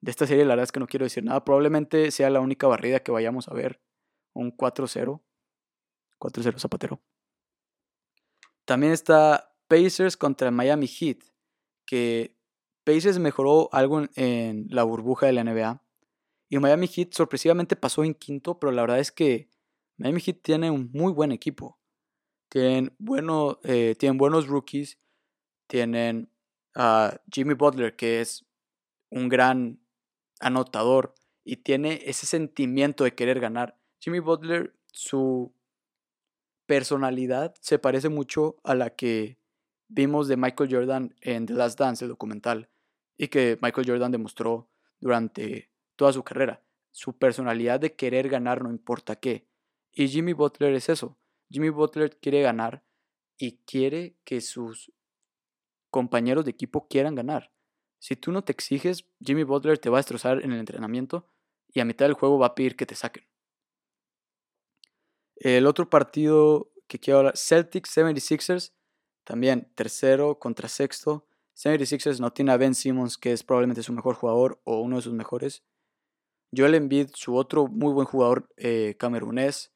de 0.00 0.10
esta 0.10 0.26
serie 0.26 0.44
la 0.44 0.50
verdad 0.50 0.64
es 0.64 0.72
que 0.72 0.80
no 0.80 0.86
quiero 0.86 1.04
decir 1.04 1.24
nada. 1.24 1.44
Probablemente 1.44 2.10
sea 2.10 2.30
la 2.30 2.40
única 2.40 2.66
barrida 2.66 3.00
que 3.00 3.12
vayamos 3.12 3.48
a 3.48 3.54
ver. 3.54 3.80
Un 4.32 4.56
4-0. 4.56 5.20
4-0 6.18 6.58
Zapatero. 6.58 7.00
También 8.64 8.92
está 8.92 9.54
Pacers 9.66 10.16
contra 10.16 10.50
Miami 10.50 10.86
Heat, 10.86 11.18
que 11.86 12.36
Pacers 12.84 13.18
mejoró 13.18 13.68
algo 13.72 14.02
en 14.14 14.66
la 14.70 14.84
burbuja 14.84 15.26
de 15.26 15.32
la 15.32 15.44
NBA. 15.44 15.82
Y 16.50 16.58
Miami 16.58 16.86
Heat 16.86 17.12
sorpresivamente 17.12 17.76
pasó 17.76 18.04
en 18.04 18.14
quinto, 18.14 18.58
pero 18.58 18.72
la 18.72 18.82
verdad 18.82 19.00
es 19.00 19.12
que 19.12 19.50
Miami 19.96 20.20
Heat 20.20 20.40
tiene 20.42 20.70
un 20.70 20.90
muy 20.92 21.12
buen 21.12 21.32
equipo. 21.32 21.78
Tienen, 22.48 22.94
bueno, 22.98 23.58
eh, 23.64 23.94
tienen 23.98 24.16
buenos 24.16 24.46
rookies. 24.46 24.98
Tienen 25.66 26.30
Jimmy 27.32 27.54
Butler, 27.54 27.96
que 27.96 28.20
es 28.20 28.46
un 29.10 29.28
gran 29.28 29.80
anotador 30.40 31.14
y 31.44 31.56
tiene 31.56 32.02
ese 32.04 32.26
sentimiento 32.26 33.04
de 33.04 33.14
querer 33.14 33.40
ganar. 33.40 33.78
Jimmy 34.00 34.20
Butler, 34.20 34.74
su 34.92 35.52
personalidad 36.66 37.54
se 37.60 37.78
parece 37.78 38.08
mucho 38.08 38.58
a 38.62 38.74
la 38.74 38.90
que 38.90 39.38
vimos 39.88 40.28
de 40.28 40.36
Michael 40.36 40.72
Jordan 40.72 41.16
en 41.20 41.46
The 41.46 41.54
Last 41.54 41.78
Dance, 41.78 42.04
el 42.04 42.10
documental, 42.10 42.68
y 43.16 43.28
que 43.28 43.58
Michael 43.62 43.88
Jordan 43.88 44.12
demostró 44.12 44.68
durante 45.00 45.70
toda 45.96 46.12
su 46.12 46.22
carrera. 46.22 46.62
Su 46.92 47.16
personalidad 47.16 47.80
de 47.80 47.94
querer 47.94 48.28
ganar 48.28 48.62
no 48.62 48.70
importa 48.70 49.16
qué. 49.16 49.48
Y 49.92 50.08
Jimmy 50.08 50.32
Butler 50.32 50.74
es 50.74 50.88
eso. 50.88 51.18
Jimmy 51.50 51.70
Butler 51.70 52.18
quiere 52.18 52.42
ganar 52.42 52.84
y 53.36 53.58
quiere 53.64 54.16
que 54.24 54.40
sus 54.40 54.92
compañeros 55.90 56.44
de 56.44 56.50
equipo 56.50 56.86
quieran 56.88 57.14
ganar. 57.14 57.52
Si 57.98 58.16
tú 58.16 58.32
no 58.32 58.42
te 58.42 58.52
exiges, 58.52 59.04
Jimmy 59.20 59.42
Butler 59.42 59.78
te 59.78 59.90
va 59.90 59.98
a 59.98 60.00
destrozar 60.00 60.42
en 60.44 60.52
el 60.52 60.60
entrenamiento 60.60 61.26
y 61.68 61.80
a 61.80 61.84
mitad 61.84 62.06
del 62.06 62.14
juego 62.14 62.38
va 62.38 62.48
a 62.48 62.54
pedir 62.54 62.76
que 62.76 62.86
te 62.86 62.94
saquen. 62.94 63.24
El 65.36 65.66
otro 65.66 65.88
partido 65.88 66.72
que 66.86 66.98
quiero 66.98 67.18
hablar, 67.18 67.36
Celtics 67.36 67.96
76ers, 67.96 68.72
también 69.24 69.70
tercero 69.74 70.38
contra 70.38 70.68
sexto. 70.68 71.26
76ers 71.54 72.18
no 72.20 72.32
tiene 72.32 72.52
a 72.52 72.56
Ben 72.56 72.74
Simmons, 72.74 73.18
que 73.18 73.32
es 73.32 73.42
probablemente 73.42 73.82
su 73.82 73.92
mejor 73.92 74.14
jugador 74.14 74.60
o 74.64 74.80
uno 74.80 74.96
de 74.96 75.02
sus 75.02 75.12
mejores. 75.12 75.64
Joel 76.56 76.74
Embiid, 76.74 77.10
su 77.14 77.36
otro 77.36 77.66
muy 77.66 77.92
buen 77.92 78.06
jugador 78.06 78.48
eh, 78.56 78.96
camerunés, 78.98 79.72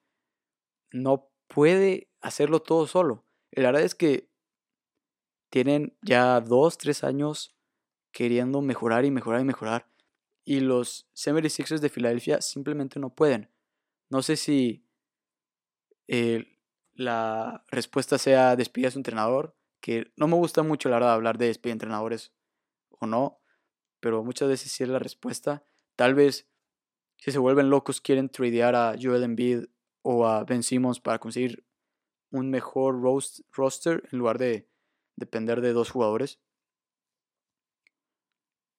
no 0.91 1.30
puede 1.49 2.09
hacerlo 2.20 2.62
todo 2.62 2.86
solo. 2.86 3.26
La 3.51 3.68
verdad 3.68 3.82
es 3.82 3.95
que 3.95 4.32
tienen 5.53 5.94
ya 6.00 6.40
dos, 6.40 6.78
tres 6.78 7.05
años 7.05 7.55
queriendo 8.11 8.62
mejorar 8.62 9.05
y 9.05 9.11
mejorar 9.11 9.42
y 9.42 9.44
mejorar. 9.44 9.86
Y 10.46 10.61
los 10.61 11.11
76ers 11.14 11.80
de 11.80 11.90
Filadelfia 11.90 12.40
simplemente 12.40 12.98
no 12.98 13.14
pueden. 13.14 13.50
No 14.09 14.22
sé 14.22 14.36
si 14.36 14.86
eh, 16.09 16.59
la 16.94 17.66
respuesta 17.68 18.16
sea 18.16 18.57
despedir 18.57 18.86
a 18.86 18.92
su 18.92 18.98
entrenador, 18.98 19.55
que 19.82 20.11
no 20.16 20.26
me 20.26 20.36
gusta 20.36 20.62
mucho 20.62 20.88
la 20.88 20.96
verdad 20.96 21.12
hablar 21.12 21.36
de 21.36 21.48
despedir 21.48 21.72
entrenadores 21.72 22.32
o 22.88 23.07
no, 23.07 23.42
pero 24.00 24.24
muchas 24.24 24.48
veces 24.48 24.72
sí 24.72 24.84
es 24.84 24.88
la 24.88 25.00
respuesta. 25.00 25.66
Tal 25.96 26.14
vez 26.14 26.48
si 27.18 27.30
se 27.30 27.38
vuelven 27.38 27.68
locos 27.68 28.00
quieren 28.00 28.30
tradear 28.30 28.74
a 28.74 28.96
Joel 28.98 29.22
Embiid 29.22 29.66
o 30.00 30.26
a 30.26 30.44
Ben 30.44 30.62
Simmons 30.62 30.98
para 30.98 31.18
conseguir 31.18 31.66
un 32.30 32.48
mejor 32.48 33.03
roster 33.53 34.09
en 34.11 34.18
lugar 34.18 34.38
de 34.38 34.72
depender 35.16 35.60
de 35.60 35.72
dos 35.72 35.90
jugadores. 35.90 36.40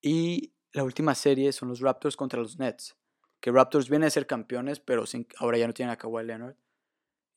Y 0.02 0.54
la 0.74 0.84
última 0.84 1.16
serie 1.16 1.52
son 1.54 1.70
los 1.70 1.80
Raptors 1.80 2.18
contra 2.18 2.42
los 2.42 2.60
Nets. 2.60 2.98
Que 3.40 3.52
Raptors 3.52 3.90
vienen 3.90 4.08
a 4.08 4.12
ser 4.12 4.28
campeones, 4.28 4.80
pero 4.80 5.04
ahora 5.38 5.58
ya 5.58 5.68
no 5.68 5.74
tienen 5.74 5.94
a 5.94 5.98
Kawhi 5.98 6.26
Leonard. 6.26 6.56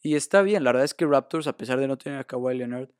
Y 0.03 0.15
está 0.15 0.43
bien, 0.43 0.65
la 0.65 0.71
verdad 0.71 0.85
es 0.85 0.95
que 0.95 1.07
Raptors, 1.07 1.47
a 1.47 1.57
pesar 1.57 1.79
de 1.79 1.89
no 1.89 1.99
tener 1.99 2.19
a 2.19 2.25
Kawhi 2.25 2.57
Leonard, 2.57 2.91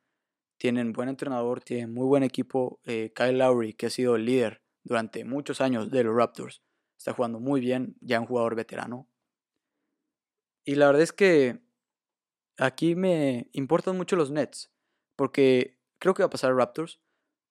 tienen 0.59 0.93
buen 0.93 1.09
entrenador, 1.09 1.63
tienen 1.63 1.93
muy 1.93 2.07
buen 2.07 2.23
equipo. 2.23 2.81
Eh, 2.85 3.13
Kyle 3.15 3.39
Lowry, 3.39 3.75
que 3.75 3.87
ha 3.87 3.91
sido 3.91 4.17
el 4.17 4.25
líder 4.25 4.63
durante 4.85 5.25
muchos 5.25 5.61
años 5.61 5.91
de 5.91 6.05
los 6.05 6.15
Raptors, 6.15 6.63
está 6.97 7.13
jugando 7.13 7.41
muy 7.41 7.61
bien, 7.61 7.97
ya 8.01 8.21
un 8.21 8.27
jugador 8.27 8.55
veterano. 8.55 9.09
Y 10.65 10.75
la 10.75 10.87
verdad 10.87 11.03
es 11.03 11.13
que 11.13 11.61
aquí 12.59 12.95
me 12.95 13.49
importan 13.53 13.97
mucho 13.97 14.17
los 14.17 14.31
Nets, 14.31 14.73
porque 15.15 15.76
creo 15.99 16.15
que 16.15 16.23
va 16.23 16.27
a 16.27 16.31
pasar 16.31 16.55
Raptors, 16.55 17.01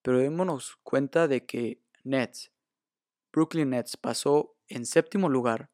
pero 0.02 0.20
démonos 0.20 0.78
cuenta 0.84 1.28
de 1.28 1.46
que 1.46 1.82
Nets, 2.04 2.52
Brooklyn 3.32 3.72
Nets 3.72 3.98
pasó 3.98 4.56
en 4.68 4.86
séptimo 4.86 5.30
lugar 5.30 5.72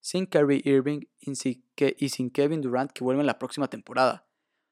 sin 0.00 0.26
Kyrie 0.26 0.62
Irving 0.64 1.02
y 1.18 2.08
sin 2.08 2.30
Kevin 2.30 2.62
Durant 2.62 2.90
que 2.90 3.04
vuelven 3.04 3.26
la 3.26 3.38
próxima 3.38 3.68
temporada. 3.68 4.26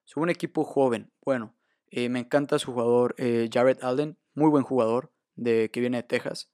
Son 0.05 0.23
un 0.23 0.31
equipo 0.31 0.65
joven, 0.65 1.13
bueno, 1.23 1.55
eh, 1.91 2.09
me 2.09 2.21
encanta 2.21 2.59
su 2.59 2.73
jugador 2.73 3.15
eh, 3.19 3.49
Jared 3.53 3.83
Allen, 3.83 4.19
muy 4.35 4.49
buen 4.49 4.65
jugador 4.65 5.13
de, 5.37 5.71
que 5.71 5.81
viene 5.81 5.99
de 5.99 6.03
Texas. 6.05 6.51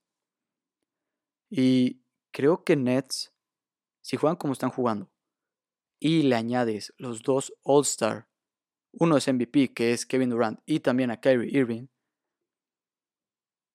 Y 1.50 2.02
creo 2.32 2.64
que 2.64 2.76
Nets, 2.76 3.32
si 4.00 4.16
juegan 4.16 4.36
como 4.36 4.52
están 4.52 4.70
jugando, 4.70 5.10
y 6.00 6.22
le 6.22 6.34
añades 6.34 6.92
los 6.98 7.22
dos 7.22 7.54
All-Star, 7.62 8.28
uno 8.98 9.16
es 9.16 9.32
MVP, 9.32 9.74
que 9.74 9.92
es 9.92 10.06
Kevin 10.06 10.30
Durant, 10.30 10.60
y 10.66 10.80
también 10.80 11.10
a 11.10 11.20
Kyrie 11.20 11.56
Irving, 11.56 11.86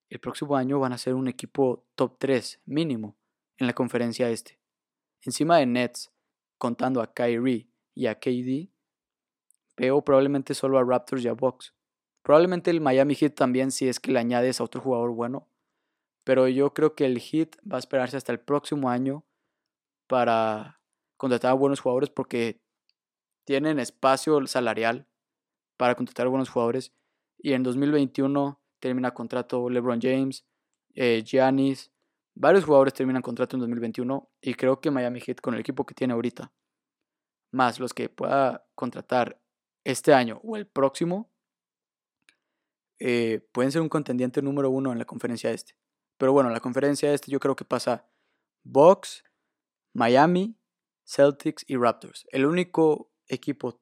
el 0.10 0.20
próximo 0.20 0.56
año 0.56 0.80
van 0.80 0.94
a 0.94 0.98
ser 0.98 1.14
un 1.14 1.28
equipo 1.28 1.86
top 1.96 2.18
3 2.18 2.62
mínimo 2.66 3.16
en 3.58 3.68
la 3.68 3.74
conferencia 3.74 4.30
este. 4.30 4.60
Encima 5.22 5.58
de 5.58 5.68
Nets, 5.68 6.12
contando 6.58 7.02
a 7.02 7.14
Kyrie 7.14 7.70
y 7.94 8.08
a 8.08 8.20
KD, 8.20 8.72
veo 9.78 10.04
probablemente 10.04 10.54
solo 10.56 10.80
a 10.80 10.84
Raptors 10.84 11.24
y 11.24 11.28
a 11.28 11.34
Bucks. 11.34 11.76
Probablemente 12.24 12.72
el 12.72 12.82
Miami 12.82 13.16
Heat 13.16 13.36
también 13.36 13.72
si 13.72 13.88
es 13.88 14.00
que 14.00 14.12
le 14.12 14.20
añades 14.20 14.60
a 14.60 14.64
otro 14.64 14.82
jugador 14.82 15.12
bueno. 15.12 15.48
Pero 16.24 16.48
yo 16.48 16.74
creo 16.74 16.96
que 16.96 17.06
el 17.06 17.20
Heat 17.20 17.58
va 17.70 17.78
a 17.78 17.80
esperarse 17.80 18.18
hasta 18.18 18.32
el 18.32 18.40
próximo 18.40 18.90
año 18.90 19.26
para 20.08 20.82
contratar 21.18 21.52
a 21.52 21.56
buenos 21.56 21.82
jugadores 21.82 22.10
porque 22.10 22.62
tienen 23.46 23.80
espacio 23.80 24.46
salarial 24.48 25.09
para 25.80 25.96
contratar 25.96 26.28
buenos 26.28 26.50
jugadores. 26.50 26.94
Y 27.38 27.54
en 27.54 27.64
2021 27.64 28.60
termina 28.80 29.14
contrato 29.14 29.70
LeBron 29.70 30.02
James, 30.02 30.46
eh, 30.94 31.24
Giannis, 31.26 31.90
varios 32.36 32.66
jugadores 32.66 32.94
terminan 32.94 33.22
contrato 33.22 33.56
en 33.56 33.62
2021 33.62 34.30
y 34.42 34.56
creo 34.56 34.82
que 34.82 34.92
Miami 34.92 35.22
Heat 35.22 35.40
con 35.40 35.54
el 35.54 35.62
equipo 35.62 35.86
que 35.86 35.94
tiene 35.94 36.14
ahorita, 36.14 36.52
más 37.52 37.80
los 37.80 37.94
que 37.94 38.10
pueda 38.10 38.68
contratar 38.76 39.42
este 39.86 40.14
año 40.14 40.42
o 40.44 40.58
el 40.58 40.68
próximo, 40.68 41.32
eh, 43.00 43.40
pueden 43.54 43.72
ser 43.72 43.82
un 43.82 43.88
contendiente 43.88 44.42
número 44.42 44.70
uno 44.70 44.92
en 44.92 45.00
la 45.00 45.06
conferencia 45.06 45.50
este. 45.52 45.78
Pero 46.18 46.34
bueno, 46.34 46.50
la 46.50 46.60
conferencia 46.60 47.14
este 47.14 47.32
yo 47.32 47.40
creo 47.40 47.56
que 47.56 47.64
pasa 47.64 48.06
Bucks, 48.66 49.24
Miami, 49.94 50.58
Celtics 51.06 51.64
y 51.70 51.78
Raptors. 51.78 52.28
El 52.32 52.46
único 52.46 53.14
equipo 53.30 53.80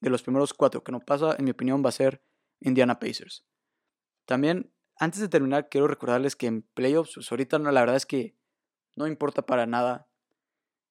de 0.00 0.10
los 0.10 0.22
primeros 0.22 0.54
cuatro 0.54 0.82
que 0.82 0.92
no 0.92 1.00
pasa, 1.00 1.36
en 1.38 1.44
mi 1.44 1.50
opinión, 1.50 1.84
va 1.84 1.90
a 1.90 1.92
ser 1.92 2.22
Indiana 2.60 2.98
Pacers. 2.98 3.44
También, 4.24 4.72
antes 4.96 5.20
de 5.20 5.28
terminar, 5.28 5.68
quiero 5.68 5.86
recordarles 5.86 6.36
que 6.36 6.46
en 6.46 6.62
playoffs, 6.62 7.14
pues, 7.14 7.30
ahorita 7.30 7.58
la 7.58 7.80
verdad 7.80 7.96
es 7.96 8.06
que 8.06 8.36
no 8.96 9.06
importa 9.06 9.42
para 9.42 9.66
nada 9.66 10.08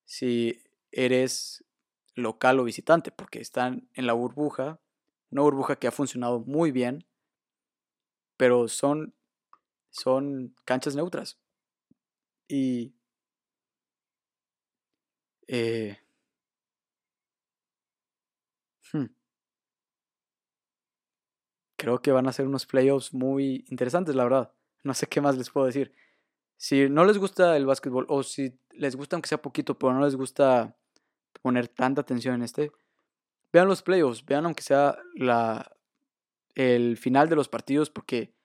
si 0.05 0.63
eres 0.91 1.63
local 2.15 2.59
o 2.59 2.63
visitante, 2.63 3.11
porque 3.11 3.39
están 3.39 3.89
en 3.93 4.07
la 4.07 4.13
burbuja, 4.13 4.79
una 5.31 5.43
burbuja 5.43 5.75
que 5.75 5.87
ha 5.87 5.91
funcionado 5.91 6.39
muy 6.39 6.71
bien, 6.71 7.05
pero 8.37 8.67
son, 8.67 9.13
son 9.89 10.55
canchas 10.65 10.95
neutras. 10.95 11.39
Y 12.47 12.95
eh, 15.47 15.99
creo 21.79 22.01
que 22.01 22.11
van 22.11 22.27
a 22.27 22.33
ser 22.33 22.45
unos 22.45 22.65
playoffs 22.65 23.13
muy 23.13 23.65
interesantes, 23.69 24.13
la 24.13 24.25
verdad. 24.25 24.51
No 24.83 24.93
sé 24.93 25.07
qué 25.07 25.21
más 25.21 25.37
les 25.37 25.49
puedo 25.49 25.65
decir. 25.65 25.93
Si 26.57 26.89
no 26.89 27.05
les 27.05 27.17
gusta 27.17 27.55
el 27.55 27.65
básquetbol, 27.65 28.05
o 28.09 28.21
si 28.21 28.59
les 28.71 28.97
gusta 28.97 29.15
aunque 29.15 29.29
sea 29.29 29.41
poquito, 29.41 29.79
pero 29.79 29.93
no 29.93 30.01
les 30.01 30.15
gusta 30.15 30.75
poner 31.41 31.69
tanta 31.69 32.01
atención 32.01 32.35
en 32.35 32.41
este, 32.43 32.71
vean 33.53 33.69
los 33.69 33.81
playoffs, 33.81 34.25
vean 34.25 34.45
aunque 34.45 34.61
sea 34.61 34.97
la, 35.15 35.71
el 36.53 36.97
final 36.97 37.29
de 37.29 37.37
los 37.37 37.47
partidos, 37.47 37.89
porque 37.89 38.35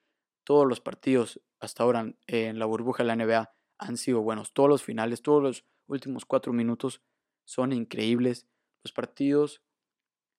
todos 0.45 0.65
los 0.65 0.79
partidos 0.79 1.41
hasta 1.59 1.83
ahora 1.83 2.13
en 2.27 2.57
la 2.57 2.65
burbuja 2.65 3.03
de 3.03 3.07
la 3.07 3.15
NBA 3.17 3.53
han 3.79 3.97
sido 3.97 4.21
buenos. 4.21 4.53
Todos 4.53 4.69
los 4.69 4.81
finales, 4.81 5.21
todos 5.21 5.43
los 5.43 5.65
últimos 5.87 6.23
cuatro 6.23 6.53
minutos 6.53 7.01
son 7.43 7.73
increíbles. 7.73 8.47
Los 8.81 8.93
partidos 8.93 9.61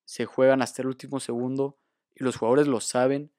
se 0.03 0.25
juegan 0.25 0.63
hasta 0.63 0.81
el 0.81 0.87
último 0.87 1.19
segundo 1.19 1.77
y 2.19 2.23
los 2.23 2.37
jugadores 2.37 2.67
lo 2.67 2.79
saben 2.79 3.31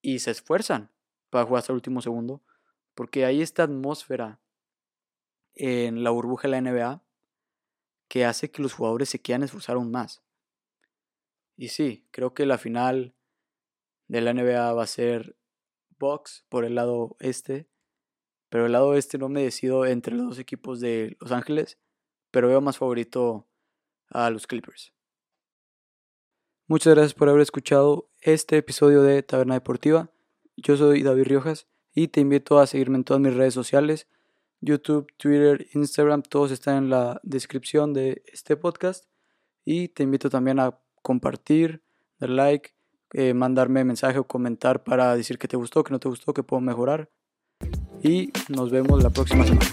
y 0.00 0.20
se 0.20 0.30
esfuerzan 0.30 0.90
para 1.28 1.44
jugar 1.44 1.60
hasta 1.60 1.72
el 1.72 1.76
último 1.76 2.00
segundo, 2.00 2.42
porque 2.94 3.26
hay 3.26 3.42
esta 3.42 3.64
atmósfera 3.64 4.40
en 5.54 6.02
la 6.02 6.10
burbuja 6.10 6.48
de 6.48 6.52
la 6.52 6.60
NBA 6.60 7.04
que 8.08 8.24
hace 8.24 8.50
que 8.50 8.62
los 8.62 8.72
jugadores 8.72 9.10
se 9.10 9.20
quieran 9.20 9.42
esforzar 9.42 9.76
aún 9.76 9.90
más. 9.90 10.22
Y 11.56 11.68
sí, 11.68 12.06
creo 12.10 12.32
que 12.32 12.46
la 12.46 12.56
final 12.56 13.14
de 14.08 14.20
la 14.22 14.32
NBA 14.32 14.72
va 14.72 14.82
a 14.82 14.86
ser 14.86 15.36
Bucks 15.98 16.46
por 16.48 16.64
el 16.64 16.74
lado 16.74 17.16
este, 17.20 17.68
pero 18.48 18.64
el 18.66 18.72
lado 18.72 18.94
este 18.94 19.18
no 19.18 19.28
me 19.28 19.42
decido 19.42 19.84
entre 19.84 20.16
los 20.16 20.30
dos 20.30 20.38
equipos 20.38 20.80
de 20.80 21.18
Los 21.20 21.32
Ángeles, 21.32 21.78
pero 22.30 22.48
veo 22.48 22.62
más 22.62 22.78
favorito 22.78 23.46
a 24.08 24.30
los 24.30 24.46
Clippers. 24.46 24.94
Muchas 26.70 26.94
gracias 26.94 27.14
por 27.14 27.28
haber 27.28 27.42
escuchado 27.42 28.08
este 28.20 28.56
episodio 28.56 29.02
de 29.02 29.24
Taberna 29.24 29.54
Deportiva. 29.54 30.08
Yo 30.56 30.76
soy 30.76 31.02
David 31.02 31.24
Riojas 31.24 31.66
y 31.96 32.06
te 32.06 32.20
invito 32.20 32.60
a 32.60 32.68
seguirme 32.68 32.96
en 32.96 33.02
todas 33.02 33.20
mis 33.20 33.34
redes 33.34 33.54
sociales 33.54 34.06
YouTube, 34.60 35.08
Twitter, 35.16 35.66
Instagram, 35.74 36.22
todos 36.22 36.52
están 36.52 36.76
en 36.76 36.90
la 36.90 37.20
descripción 37.24 37.92
de 37.92 38.22
este 38.32 38.56
podcast. 38.56 39.06
Y 39.64 39.88
te 39.88 40.04
invito 40.04 40.30
también 40.30 40.60
a 40.60 40.78
compartir, 41.02 41.82
dar 42.20 42.30
like, 42.30 42.70
eh, 43.14 43.34
mandarme 43.34 43.82
mensaje 43.82 44.20
o 44.20 44.28
comentar 44.28 44.84
para 44.84 45.16
decir 45.16 45.38
que 45.38 45.48
te 45.48 45.56
gustó, 45.56 45.82
que 45.82 45.90
no 45.90 45.98
te 45.98 46.08
gustó, 46.08 46.32
que 46.32 46.44
puedo 46.44 46.60
mejorar. 46.60 47.10
Y 48.00 48.30
nos 48.48 48.70
vemos 48.70 49.02
la 49.02 49.10
próxima 49.10 49.44
semana. 49.44 49.66